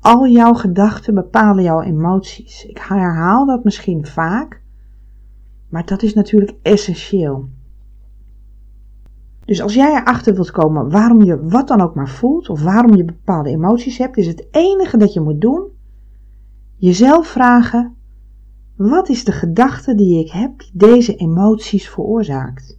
Al 0.00 0.26
jouw 0.26 0.52
gedachten 0.52 1.14
bepalen 1.14 1.64
jouw 1.64 1.80
emoties. 1.80 2.64
Ik 2.64 2.78
herhaal 2.78 3.46
dat 3.46 3.64
misschien 3.64 4.06
vaak, 4.06 4.62
maar 5.68 5.86
dat 5.86 6.02
is 6.02 6.14
natuurlijk 6.14 6.54
essentieel. 6.62 7.48
Dus 9.44 9.62
als 9.62 9.74
jij 9.74 9.94
erachter 9.94 10.34
wilt 10.34 10.50
komen 10.50 10.90
waarom 10.90 11.22
je 11.22 11.48
wat 11.48 11.68
dan 11.68 11.80
ook 11.80 11.94
maar 11.94 12.08
voelt 12.08 12.48
of 12.48 12.62
waarom 12.62 12.94
je 12.94 13.04
bepaalde 13.04 13.50
emoties 13.50 13.98
hebt, 13.98 14.16
is 14.16 14.26
het 14.26 14.46
enige 14.50 14.96
dat 14.96 15.12
je 15.12 15.20
moet 15.20 15.40
doen 15.40 15.74
jezelf 16.76 17.26
vragen: 17.26 17.94
wat 18.76 19.08
is 19.08 19.24
de 19.24 19.32
gedachte 19.32 19.94
die 19.94 20.24
ik 20.24 20.30
heb 20.30 20.58
die 20.58 20.70
deze 20.72 21.14
emoties 21.14 21.88
veroorzaakt? 21.88 22.78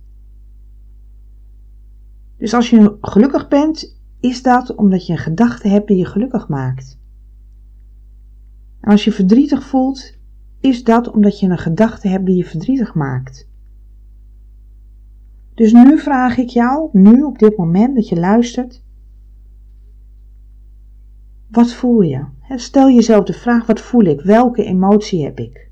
Dus 2.38 2.54
als 2.54 2.70
je 2.70 2.98
gelukkig 3.02 3.48
bent, 3.48 3.97
is 4.20 4.42
dat 4.42 4.76
omdat 4.76 5.06
je 5.06 5.14
een 5.14 5.20
gedachte 5.20 5.68
hebt 5.68 5.88
die 5.88 5.98
je 5.98 6.06
gelukkig 6.06 6.48
maakt. 6.48 7.00
En 8.80 8.92
als 8.92 9.04
je 9.04 9.12
verdrietig 9.12 9.64
voelt, 9.64 10.18
is 10.60 10.84
dat 10.84 11.12
omdat 11.12 11.40
je 11.40 11.48
een 11.48 11.58
gedachte 11.58 12.08
hebt 12.08 12.26
die 12.26 12.36
je 12.36 12.46
verdrietig 12.46 12.94
maakt. 12.94 13.50
Dus 15.54 15.74
nu 15.74 16.00
vraag 16.00 16.38
ik 16.38 16.50
jou, 16.50 16.90
nu 16.92 17.22
op 17.22 17.40
dit 17.40 17.58
moment 17.58 17.96
dat 17.96 18.10
je 18.10 18.20
luistert, 18.20 18.84
wat 21.48 21.74
voel 21.74 22.02
je? 22.02 22.26
Stel 22.56 22.90
jezelf 22.90 23.24
de 23.24 23.34
vraag, 23.34 23.66
wat 23.66 23.82
voel 23.82 24.04
ik? 24.04 24.22
Welke 24.22 24.64
emotie 24.64 25.24
heb 25.24 25.40
ik? 25.40 25.70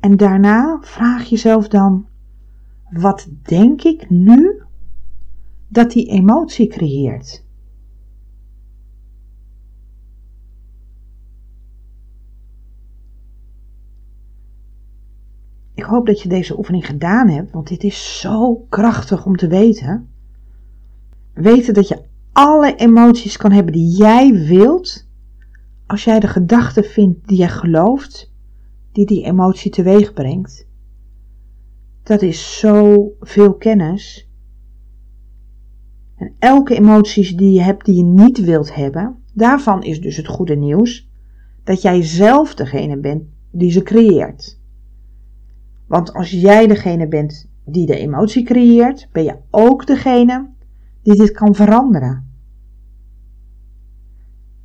En 0.00 0.16
daarna 0.16 0.78
vraag 0.80 1.24
jezelf 1.24 1.68
dan, 1.68 2.06
wat 3.00 3.28
denk 3.42 3.82
ik 3.82 4.10
nu 4.10 4.62
dat 5.68 5.90
die 5.90 6.06
emotie 6.06 6.66
creëert? 6.66 7.44
Ik 15.74 15.84
hoop 15.84 16.06
dat 16.06 16.22
je 16.22 16.28
deze 16.28 16.58
oefening 16.58 16.86
gedaan 16.86 17.28
hebt, 17.28 17.52
want 17.52 17.68
dit 17.68 17.82
is 17.84 18.20
zo 18.20 18.56
krachtig 18.68 19.26
om 19.26 19.36
te 19.36 19.48
weten. 19.48 20.08
Weten 21.32 21.74
dat 21.74 21.88
je 21.88 22.02
alle 22.32 22.74
emoties 22.74 23.36
kan 23.36 23.52
hebben 23.52 23.72
die 23.72 23.96
jij 23.96 24.32
wilt, 24.32 25.08
als 25.86 26.04
jij 26.04 26.20
de 26.20 26.28
gedachte 26.28 26.82
vindt 26.82 27.28
die 27.28 27.36
jij 27.36 27.48
gelooft, 27.48 28.32
die 28.92 29.06
die 29.06 29.24
emotie 29.24 29.70
teweeg 29.70 30.12
brengt. 30.12 30.66
Dat 32.04 32.22
is 32.22 32.58
zo 32.58 33.08
veel 33.20 33.54
kennis. 33.54 34.28
En 36.16 36.34
elke 36.38 36.74
emoties 36.74 37.36
die 37.36 37.52
je 37.52 37.60
hebt 37.60 37.84
die 37.84 37.94
je 37.94 38.04
niet 38.04 38.38
wilt 38.44 38.74
hebben, 38.74 39.16
daarvan 39.32 39.82
is 39.82 40.00
dus 40.00 40.16
het 40.16 40.26
goede 40.26 40.56
nieuws 40.56 41.10
dat 41.62 41.82
jij 41.82 42.02
zelf 42.02 42.54
degene 42.54 42.98
bent 42.98 43.22
die 43.50 43.70
ze 43.70 43.82
creëert. 43.82 44.60
Want 45.86 46.12
als 46.12 46.30
jij 46.30 46.66
degene 46.66 47.08
bent 47.08 47.50
die 47.64 47.86
de 47.86 47.98
emotie 47.98 48.44
creëert, 48.44 49.08
ben 49.12 49.24
je 49.24 49.36
ook 49.50 49.86
degene 49.86 50.50
die 51.02 51.16
dit 51.16 51.30
kan 51.30 51.54
veranderen. 51.54 52.32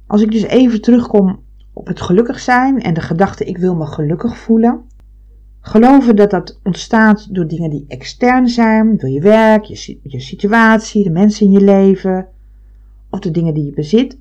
Als 0.07 0.21
ik 0.21 0.31
dus 0.31 0.43
even 0.43 0.81
terugkom 0.81 1.43
op 1.73 1.87
het 1.87 2.01
gelukkig 2.01 2.39
zijn 2.39 2.81
en 2.81 2.93
de 2.93 3.01
gedachte 3.01 3.45
ik 3.45 3.57
wil 3.57 3.75
me 3.75 3.85
gelukkig 3.85 4.37
voelen. 4.37 4.88
Geloven 5.61 6.15
dat 6.15 6.29
dat 6.31 6.59
ontstaat 6.63 7.33
door 7.33 7.47
dingen 7.47 7.69
die 7.69 7.85
extern 7.87 8.47
zijn, 8.47 8.97
door 8.97 9.09
je 9.09 9.21
werk, 9.21 9.63
je, 9.63 9.99
je 10.03 10.19
situatie, 10.19 11.03
de 11.03 11.09
mensen 11.09 11.45
in 11.45 11.51
je 11.51 11.61
leven 11.61 12.27
of 13.09 13.19
de 13.19 13.31
dingen 13.31 13.53
die 13.53 13.65
je 13.65 13.73
bezit. 13.73 14.17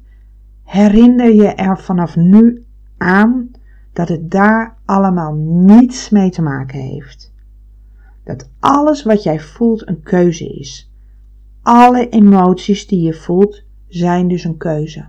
Herinner 0.65 1.35
je 1.35 1.47
er 1.47 1.79
vanaf 1.79 2.17
nu 2.17 2.65
aan 2.97 3.51
dat 3.93 4.09
het 4.09 4.31
daar 4.31 4.77
allemaal 4.85 5.35
niets 5.35 6.11
mee 6.11 6.31
te 6.31 6.43
maken 6.43 6.81
heeft. 6.81 7.33
Dat 8.25 8.51
alles 8.59 9.03
wat 9.03 9.23
jij 9.23 9.41
voelt 9.41 9.89
een 9.89 10.03
keuze 10.03 10.47
is. 10.47 10.93
Alle 11.63 12.09
emoties 12.09 12.87
die 12.87 13.03
je 13.03 13.15
voelt 13.15 13.63
zijn 13.89 14.29
dus 14.29 14.45
een 14.45 14.57
keuze. 14.57 15.09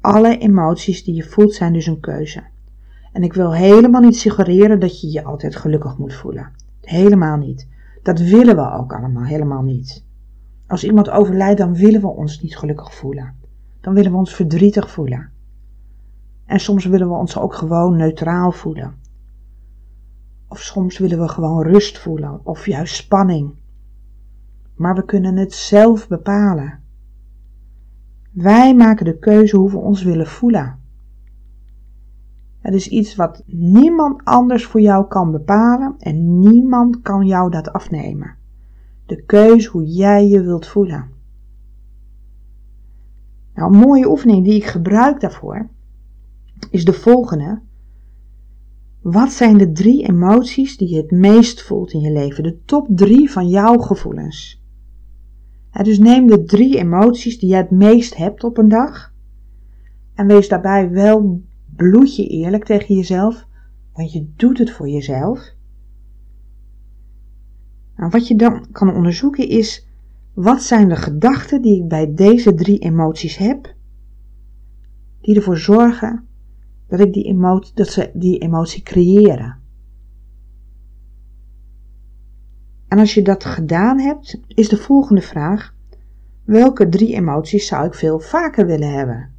Alle 0.00 0.38
emoties 0.38 1.04
die 1.04 1.14
je 1.14 1.22
voelt 1.22 1.54
zijn 1.54 1.72
dus 1.72 1.86
een 1.86 2.00
keuze. 2.00 2.42
En 3.14 3.22
ik 3.22 3.32
wil 3.32 3.52
helemaal 3.52 4.00
niet 4.00 4.16
suggereren 4.16 4.80
dat 4.80 5.00
je 5.00 5.10
je 5.10 5.24
altijd 5.24 5.56
gelukkig 5.56 5.98
moet 5.98 6.14
voelen. 6.14 6.50
Helemaal 6.80 7.36
niet. 7.36 7.68
Dat 8.02 8.20
willen 8.20 8.56
we 8.56 8.70
ook 8.70 8.92
allemaal 8.92 9.24
helemaal 9.24 9.62
niet. 9.62 10.04
Als 10.66 10.84
iemand 10.84 11.10
overlijdt, 11.10 11.58
dan 11.58 11.74
willen 11.74 12.00
we 12.00 12.06
ons 12.06 12.40
niet 12.40 12.56
gelukkig 12.56 12.94
voelen. 12.94 13.34
Dan 13.80 13.94
willen 13.94 14.10
we 14.10 14.16
ons 14.16 14.34
verdrietig 14.34 14.90
voelen. 14.90 15.30
En 16.46 16.60
soms 16.60 16.84
willen 16.84 17.08
we 17.08 17.14
ons 17.14 17.38
ook 17.38 17.54
gewoon 17.54 17.96
neutraal 17.96 18.52
voelen. 18.52 18.94
Of 20.48 20.60
soms 20.60 20.98
willen 20.98 21.20
we 21.20 21.28
gewoon 21.28 21.62
rust 21.62 21.98
voelen 21.98 22.40
of 22.42 22.66
juist 22.66 22.94
spanning. 22.94 23.54
Maar 24.74 24.94
we 24.94 25.04
kunnen 25.04 25.36
het 25.36 25.52
zelf 25.52 26.08
bepalen. 26.08 26.80
Wij 28.30 28.74
maken 28.74 29.04
de 29.04 29.18
keuze 29.18 29.56
hoe 29.56 29.70
we 29.70 29.78
ons 29.78 30.02
willen 30.02 30.26
voelen. 30.26 30.82
Het 32.64 32.74
is 32.74 32.88
iets 32.88 33.14
wat 33.14 33.42
niemand 33.46 34.24
anders 34.24 34.66
voor 34.66 34.80
jou 34.80 35.06
kan 35.06 35.30
bepalen 35.30 35.94
en 35.98 36.38
niemand 36.38 37.00
kan 37.00 37.26
jou 37.26 37.50
dat 37.50 37.72
afnemen. 37.72 38.36
De 39.06 39.22
keuze 39.22 39.70
hoe 39.70 39.84
jij 39.84 40.28
je 40.28 40.42
wilt 40.42 40.66
voelen. 40.66 41.10
Nou, 43.54 43.72
een 43.72 43.80
mooie 43.80 44.08
oefening 44.08 44.44
die 44.44 44.54
ik 44.54 44.64
gebruik 44.64 45.20
daarvoor 45.20 45.68
is 46.70 46.84
de 46.84 46.92
volgende. 46.92 47.60
Wat 49.02 49.32
zijn 49.32 49.58
de 49.58 49.72
drie 49.72 50.08
emoties 50.08 50.76
die 50.76 50.88
je 50.88 50.96
het 50.96 51.10
meest 51.10 51.62
voelt 51.62 51.92
in 51.92 52.00
je 52.00 52.12
leven? 52.12 52.42
De 52.42 52.64
top 52.64 52.86
drie 52.90 53.30
van 53.30 53.48
jouw 53.48 53.78
gevoelens. 53.78 54.62
dus 55.82 55.98
neem 55.98 56.26
de 56.26 56.44
drie 56.44 56.78
emoties 56.78 57.38
die 57.38 57.48
je 57.48 57.56
het 57.56 57.70
meest 57.70 58.16
hebt 58.16 58.44
op 58.44 58.58
een 58.58 58.68
dag. 58.68 59.12
En 60.14 60.26
wees 60.26 60.48
daarbij 60.48 60.90
wel 60.90 61.42
bloedje 61.76 62.26
eerlijk 62.26 62.64
tegen 62.64 62.94
jezelf, 62.94 63.46
want 63.92 64.12
je 64.12 64.32
doet 64.36 64.58
het 64.58 64.70
voor 64.70 64.88
jezelf. 64.88 65.52
Nou, 67.96 68.10
wat 68.10 68.28
je 68.28 68.36
dan 68.36 68.70
kan 68.72 68.94
onderzoeken 68.94 69.48
is, 69.48 69.86
wat 70.34 70.62
zijn 70.62 70.88
de 70.88 70.96
gedachten 70.96 71.62
die 71.62 71.82
ik 71.82 71.88
bij 71.88 72.14
deze 72.14 72.54
drie 72.54 72.78
emoties 72.78 73.36
heb, 73.36 73.74
die 75.20 75.36
ervoor 75.36 75.58
zorgen 75.58 76.26
dat, 76.88 77.00
ik 77.00 77.12
die 77.12 77.24
emotie, 77.24 77.74
dat 77.74 77.88
ze 77.88 78.10
die 78.14 78.38
emotie 78.38 78.82
creëren. 78.82 79.62
En 82.88 82.98
als 82.98 83.14
je 83.14 83.22
dat 83.22 83.44
gedaan 83.44 84.00
hebt, 84.00 84.40
is 84.46 84.68
de 84.68 84.76
volgende 84.76 85.22
vraag: 85.22 85.74
welke 86.44 86.88
drie 86.88 87.14
emoties 87.14 87.66
zou 87.66 87.86
ik 87.86 87.94
veel 87.94 88.20
vaker 88.20 88.66
willen 88.66 88.92
hebben? 88.92 89.33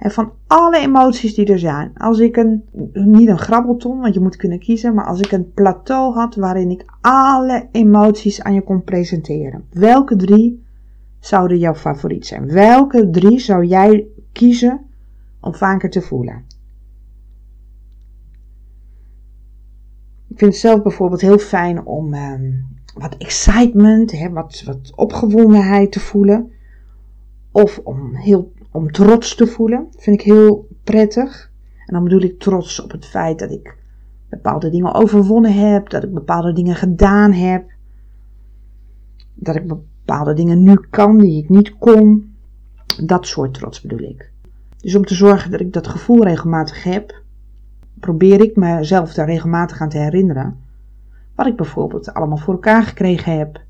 En 0.00 0.10
van 0.10 0.32
alle 0.46 0.78
emoties 0.78 1.34
die 1.34 1.46
er 1.46 1.58
zijn, 1.58 1.92
als 1.96 2.18
ik 2.18 2.36
een, 2.36 2.64
niet 2.92 3.28
een 3.28 3.38
grabbelton, 3.38 4.00
want 4.00 4.14
je 4.14 4.20
moet 4.20 4.36
kunnen 4.36 4.58
kiezen, 4.58 4.94
maar 4.94 5.06
als 5.06 5.20
ik 5.20 5.32
een 5.32 5.52
plateau 5.52 6.14
had 6.14 6.34
waarin 6.34 6.70
ik 6.70 6.84
alle 7.00 7.68
emoties 7.72 8.42
aan 8.42 8.54
je 8.54 8.62
kon 8.62 8.84
presenteren, 8.84 9.64
welke 9.70 10.16
drie 10.16 10.64
zouden 11.18 11.58
jouw 11.58 11.74
favoriet 11.74 12.26
zijn? 12.26 12.52
Welke 12.52 13.10
drie 13.10 13.38
zou 13.38 13.64
jij 13.64 14.06
kiezen 14.32 14.80
om 15.40 15.54
vaker 15.54 15.90
te 15.90 16.00
voelen? 16.00 16.44
Ik 20.28 20.38
vind 20.38 20.52
het 20.52 20.60
zelf 20.60 20.82
bijvoorbeeld 20.82 21.20
heel 21.20 21.38
fijn 21.38 21.86
om 21.86 22.14
ehm, 22.14 22.50
wat 22.94 23.16
excitement, 23.16 24.12
hè, 24.12 24.30
wat, 24.30 24.62
wat 24.66 24.92
opgewondenheid 24.94 25.92
te 25.92 26.00
voelen. 26.00 26.52
Of 27.52 27.80
om, 27.84 28.14
heel, 28.14 28.52
om 28.70 28.92
trots 28.92 29.34
te 29.34 29.46
voelen. 29.46 29.86
vind 29.96 30.20
ik 30.20 30.26
heel 30.26 30.68
prettig. 30.84 31.50
En 31.86 31.94
dan 31.94 32.04
bedoel 32.04 32.22
ik 32.22 32.38
trots 32.38 32.80
op 32.80 32.90
het 32.90 33.06
feit 33.06 33.38
dat 33.38 33.50
ik 33.50 33.76
bepaalde 34.28 34.70
dingen 34.70 34.94
overwonnen 34.94 35.54
heb. 35.54 35.88
Dat 35.88 36.02
ik 36.02 36.14
bepaalde 36.14 36.52
dingen 36.52 36.76
gedaan 36.76 37.32
heb. 37.32 37.70
Dat 39.34 39.56
ik 39.56 39.66
bepaalde 39.66 40.34
dingen 40.34 40.62
nu 40.62 40.74
kan 40.90 41.18
die 41.18 41.42
ik 41.42 41.48
niet 41.48 41.78
kon. 41.78 42.34
Dat 43.04 43.26
soort 43.26 43.54
trots 43.54 43.80
bedoel 43.80 44.08
ik. 44.08 44.30
Dus 44.76 44.94
om 44.94 45.04
te 45.04 45.14
zorgen 45.14 45.50
dat 45.50 45.60
ik 45.60 45.72
dat 45.72 45.86
gevoel 45.86 46.24
regelmatig 46.24 46.82
heb, 46.82 47.22
probeer 47.94 48.40
ik 48.40 48.56
mezelf 48.56 49.14
daar 49.14 49.26
regelmatig 49.26 49.80
aan 49.80 49.88
te 49.88 49.98
herinneren. 49.98 50.58
Wat 51.34 51.46
ik 51.46 51.56
bijvoorbeeld 51.56 52.14
allemaal 52.14 52.36
voor 52.36 52.54
elkaar 52.54 52.82
gekregen 52.82 53.38
heb. 53.38 53.60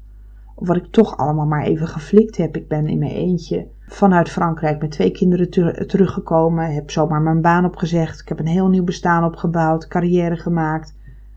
Of 0.55 0.67
wat 0.67 0.77
ik 0.77 0.87
toch 0.91 1.17
allemaal 1.17 1.47
maar 1.47 1.65
even 1.65 1.89
geflikt 1.89 2.37
heb. 2.37 2.57
Ik 2.57 2.69
ben 2.69 2.89
in 2.89 2.99
mijn 2.99 3.11
eentje 3.11 3.67
vanuit 3.93 4.31
Frankrijk 4.31 4.81
met 4.81 4.91
twee 4.91 5.11
kinderen 5.11 5.51
teruggekomen. 5.89 6.75
Heb 6.75 6.91
zomaar 6.91 7.21
mijn 7.21 7.41
baan 7.41 7.65
opgezegd. 7.65 8.21
Ik 8.21 8.29
heb 8.29 8.39
een 8.39 8.47
heel 8.47 8.69
nieuw 8.69 8.85
bestaan 8.85 9.25
opgebouwd. 9.25 9.89
Carrière 9.89 10.37
gemaakt. 10.37 10.95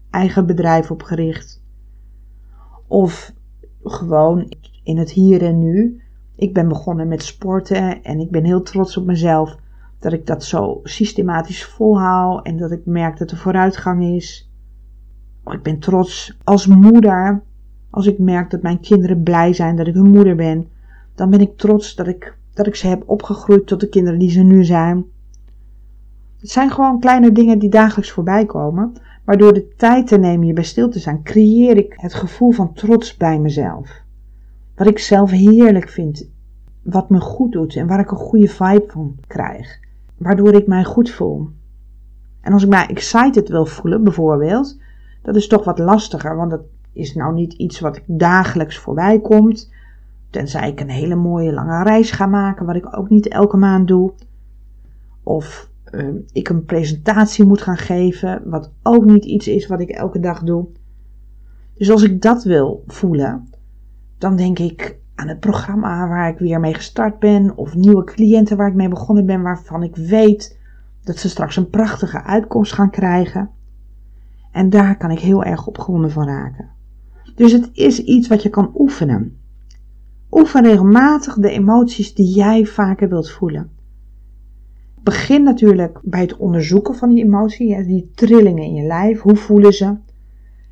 Eigen 0.09 0.45
bedrijf 0.45 0.91
opgericht. 0.91 1.61
Of 2.87 3.33
gewoon 3.83 4.53
in 4.83 4.97
het 4.97 5.11
hier 5.11 5.43
en 5.43 5.59
nu. 5.59 6.01
Ik 6.35 6.53
ben 6.53 6.67
begonnen 6.67 7.07
met 7.07 7.23
sporten 7.23 8.03
en 8.03 8.19
ik 8.19 8.31
ben 8.31 8.43
heel 8.43 8.61
trots 8.61 8.97
op 8.97 9.05
mezelf 9.05 9.57
dat 9.99 10.13
ik 10.13 10.25
dat 10.25 10.43
zo 10.43 10.79
systematisch 10.83 11.65
volhoud 11.65 12.45
en 12.45 12.57
dat 12.57 12.71
ik 12.71 12.85
merk 12.85 13.17
dat 13.17 13.31
er 13.31 13.37
vooruitgang 13.37 14.03
is. 14.03 14.51
Ik 15.45 15.63
ben 15.63 15.79
trots 15.79 16.37
als 16.43 16.67
moeder. 16.67 17.43
Als 17.89 18.07
ik 18.07 18.19
merk 18.19 18.49
dat 18.49 18.61
mijn 18.61 18.79
kinderen 18.79 19.23
blij 19.23 19.53
zijn 19.53 19.75
dat 19.75 19.87
ik 19.87 19.93
hun 19.93 20.11
moeder 20.11 20.35
ben, 20.35 20.67
dan 21.15 21.29
ben 21.29 21.39
ik 21.39 21.57
trots 21.57 21.95
dat 21.95 22.07
ik, 22.07 22.37
dat 22.53 22.67
ik 22.67 22.75
ze 22.75 22.87
heb 22.87 23.03
opgegroeid 23.05 23.67
tot 23.67 23.79
de 23.79 23.89
kinderen 23.89 24.19
die 24.19 24.29
ze 24.29 24.41
nu 24.41 24.63
zijn. 24.63 25.05
Het 26.39 26.49
zijn 26.49 26.71
gewoon 26.71 26.99
kleine 26.99 27.31
dingen 27.31 27.59
die 27.59 27.69
dagelijks 27.69 28.11
voorbij 28.11 28.45
komen, 28.45 28.93
maar 29.25 29.37
door 29.37 29.53
de 29.53 29.67
tijd 29.75 30.07
te 30.07 30.17
nemen 30.17 30.47
je 30.47 30.53
bij 30.53 30.63
stil 30.63 30.89
te 30.89 30.99
zijn, 30.99 31.23
creëer 31.23 31.77
ik 31.77 31.93
het 31.97 32.13
gevoel 32.13 32.51
van 32.51 32.73
trots 32.73 33.17
bij 33.17 33.39
mezelf. 33.39 34.01
Wat 34.75 34.87
ik 34.87 34.99
zelf 34.99 35.31
heerlijk 35.31 35.89
vind, 35.89 36.29
wat 36.83 37.09
me 37.09 37.19
goed 37.19 37.51
doet 37.51 37.75
en 37.75 37.87
waar 37.87 37.99
ik 37.99 38.11
een 38.11 38.17
goede 38.17 38.47
vibe 38.47 38.85
van 38.87 39.15
krijg 39.27 39.81
waardoor 40.23 40.53
ik 40.53 40.67
mij 40.67 40.83
goed 40.83 41.09
voel. 41.09 41.49
En 42.41 42.53
als 42.53 42.63
ik 42.63 42.69
mij 42.69 42.87
excited 42.87 43.49
wil 43.49 43.65
voelen, 43.65 44.03
bijvoorbeeld, 44.03 44.79
dat 45.21 45.35
is 45.35 45.47
toch 45.47 45.63
wat 45.63 45.79
lastiger, 45.79 46.35
want 46.35 46.51
dat 46.51 46.61
is 46.93 47.15
nou 47.15 47.33
niet 47.33 47.53
iets 47.53 47.79
wat 47.79 48.01
dagelijks 48.05 48.77
voorbij 48.77 49.19
komt. 49.19 49.72
Tenzij 50.34 50.69
ik 50.69 50.80
een 50.80 50.89
hele 50.89 51.15
mooie 51.15 51.54
lange 51.54 51.84
reis 51.84 52.12
ga 52.12 52.26
maken, 52.26 52.65
wat 52.65 52.76
ik 52.76 52.98
ook 52.98 53.10
niet 53.10 53.28
elke 53.28 53.58
maand 53.58 53.88
doe. 53.88 54.13
Of 55.24 55.69
uh, 55.91 56.08
ik 56.32 56.50
een 56.50 56.65
presentatie 56.65 57.46
moet 57.46 57.62
gaan 57.62 57.78
geven, 57.78 58.41
wat 58.46 58.72
ook 58.84 59.06
niet 59.06 59.26
iets 59.26 59.48
is 59.48 59.67
wat 59.67 59.80
ik 59.80 59.89
elke 59.89 60.19
dag 60.19 60.43
doe. 60.43 60.67
Dus 61.74 61.91
als 61.91 62.04
ik 62.04 62.22
dat 62.22 62.43
wil 62.43 62.84
voelen, 62.88 63.50
dan 64.17 64.36
denk 64.36 64.60
ik, 64.60 64.98
aan 65.15 65.28
het 65.28 65.39
programma 65.39 66.08
waar 66.08 66.30
ik 66.30 66.38
weer 66.38 66.60
mee 66.60 66.74
gestart 66.74 67.19
ben, 67.19 67.58
of 67.58 67.76
nieuwe 67.76 68.04
cliënten 68.04 68.58
waar 68.58 68.67
ik 68.67 68.76
mee 68.76 68.89
begonnen 68.89 69.26
ben, 69.26 69.41
waarvan 69.41 69.84
ik 69.84 69.96
weet 69.96 70.60
dat 71.04 71.17
ze 71.17 71.30
straks 71.30 71.56
een 71.56 71.69
prachtige 71.69 72.24
uitkomst 72.24 72.74
gaan 72.74 72.89
krijgen. 72.89 73.50
En 74.52 74.69
daar 74.69 74.98
kan 74.98 75.12
ik 75.12 75.19
heel 75.19 75.43
erg 75.43 75.67
opgewonden 75.67 76.12
van 76.12 76.26
raken. 76.26 76.69
Dus 77.36 77.52
het 77.52 77.69
is 77.74 78.00
iets 78.00 78.28
wat 78.28 78.43
je 78.43 78.50
kan 78.50 78.72
oefenen. 78.76 79.41
Oefen 80.36 80.63
regelmatig 80.63 81.36
de 81.36 81.50
emoties 81.50 82.13
die 82.13 82.34
jij 82.34 82.65
vaker 82.65 83.10
wilt 83.10 83.32
voelen. 83.32 83.72
Begin 85.04 85.43
natuurlijk 85.43 86.00
bij 86.04 86.22
het 86.22 86.38
onderzoeken 86.38 86.96
van 86.96 87.10
die 87.10 87.24
emotie, 87.24 87.84
die 87.84 88.12
trillingen 88.15 88.63
in 88.63 88.74
je 88.74 88.88
lijf. 88.88 89.22
Hoe 89.22 89.36
voelen 89.36 89.74
ze? 89.74 89.98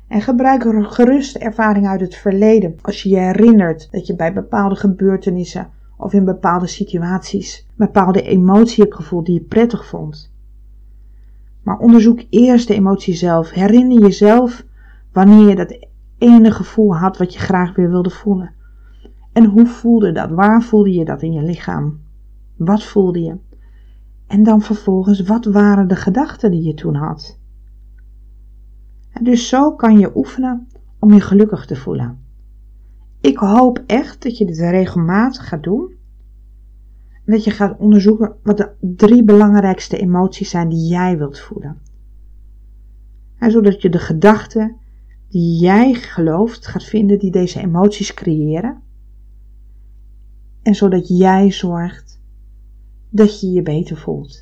En 0.08 0.20
gebruik 0.20 0.64
gerust 0.92 1.36
ervaring 1.36 1.86
uit 1.86 2.00
het 2.00 2.14
verleden 2.14 2.76
als 2.80 3.02
je 3.02 3.08
je 3.08 3.18
herinnert 3.18 3.88
dat 3.90 4.06
je 4.06 4.16
bij 4.16 4.32
bepaalde 4.32 4.74
gebeurtenissen 4.74 5.70
of 5.96 6.12
in 6.12 6.24
bepaalde 6.24 6.66
situaties 6.66 7.66
bepaalde 7.76 8.22
emotie 8.22 8.82
hebt 8.82 8.96
gevoeld 8.96 9.26
die 9.26 9.34
je 9.34 9.46
prettig 9.46 9.86
vond. 9.86 10.32
Maar 11.62 11.78
onderzoek 11.78 12.24
eerst 12.30 12.68
de 12.68 12.74
emotie 12.74 13.14
zelf. 13.14 13.50
Herinner 13.50 14.00
jezelf 14.00 14.64
wanneer 15.12 15.48
je 15.48 15.54
dat 15.54 15.86
ene 16.18 16.50
gevoel 16.50 16.96
had 16.96 17.16
wat 17.18 17.32
je 17.32 17.38
graag 17.38 17.74
weer 17.74 17.90
wilde 17.90 18.10
voelen. 18.10 18.60
En 19.32 19.44
hoe 19.44 19.66
voelde 19.66 20.12
dat? 20.12 20.30
Waar 20.30 20.62
voelde 20.62 20.92
je 20.92 21.04
dat 21.04 21.22
in 21.22 21.32
je 21.32 21.42
lichaam? 21.42 22.00
Wat 22.56 22.84
voelde 22.84 23.20
je? 23.20 23.38
En 24.26 24.42
dan 24.42 24.62
vervolgens, 24.62 25.20
wat 25.20 25.44
waren 25.44 25.88
de 25.88 25.96
gedachten 25.96 26.50
die 26.50 26.62
je 26.62 26.74
toen 26.74 26.94
had? 26.94 27.40
dus 29.22 29.48
zo 29.48 29.74
kan 29.74 29.98
je 29.98 30.16
oefenen 30.16 30.68
om 30.98 31.12
je 31.12 31.20
gelukkig 31.20 31.66
te 31.66 31.76
voelen. 31.76 32.18
Ik 33.20 33.36
hoop 33.36 33.82
echt 33.86 34.22
dat 34.22 34.38
je 34.38 34.44
dit 34.44 34.58
regelmatig 34.58 35.48
gaat 35.48 35.62
doen. 35.62 35.94
En 37.24 37.32
dat 37.32 37.44
je 37.44 37.50
gaat 37.50 37.78
onderzoeken 37.78 38.36
wat 38.42 38.56
de 38.56 38.70
drie 38.80 39.24
belangrijkste 39.24 39.98
emoties 39.98 40.50
zijn 40.50 40.68
die 40.68 40.88
jij 40.88 41.18
wilt 41.18 41.40
voelen. 41.40 41.78
En 43.38 43.50
zodat 43.50 43.82
je 43.82 43.88
de 43.88 43.98
gedachten 43.98 44.76
die 45.28 45.60
jij 45.60 45.94
gelooft 45.94 46.66
gaat 46.66 46.84
vinden 46.84 47.18
die 47.18 47.30
deze 47.30 47.60
emoties 47.60 48.14
creëren. 48.14 48.82
En 50.62 50.74
zodat 50.74 51.08
jij 51.08 51.50
zorgt 51.50 52.20
dat 53.10 53.40
je 53.40 53.50
je 53.50 53.62
beter 53.62 53.96
voelt. 53.96 54.40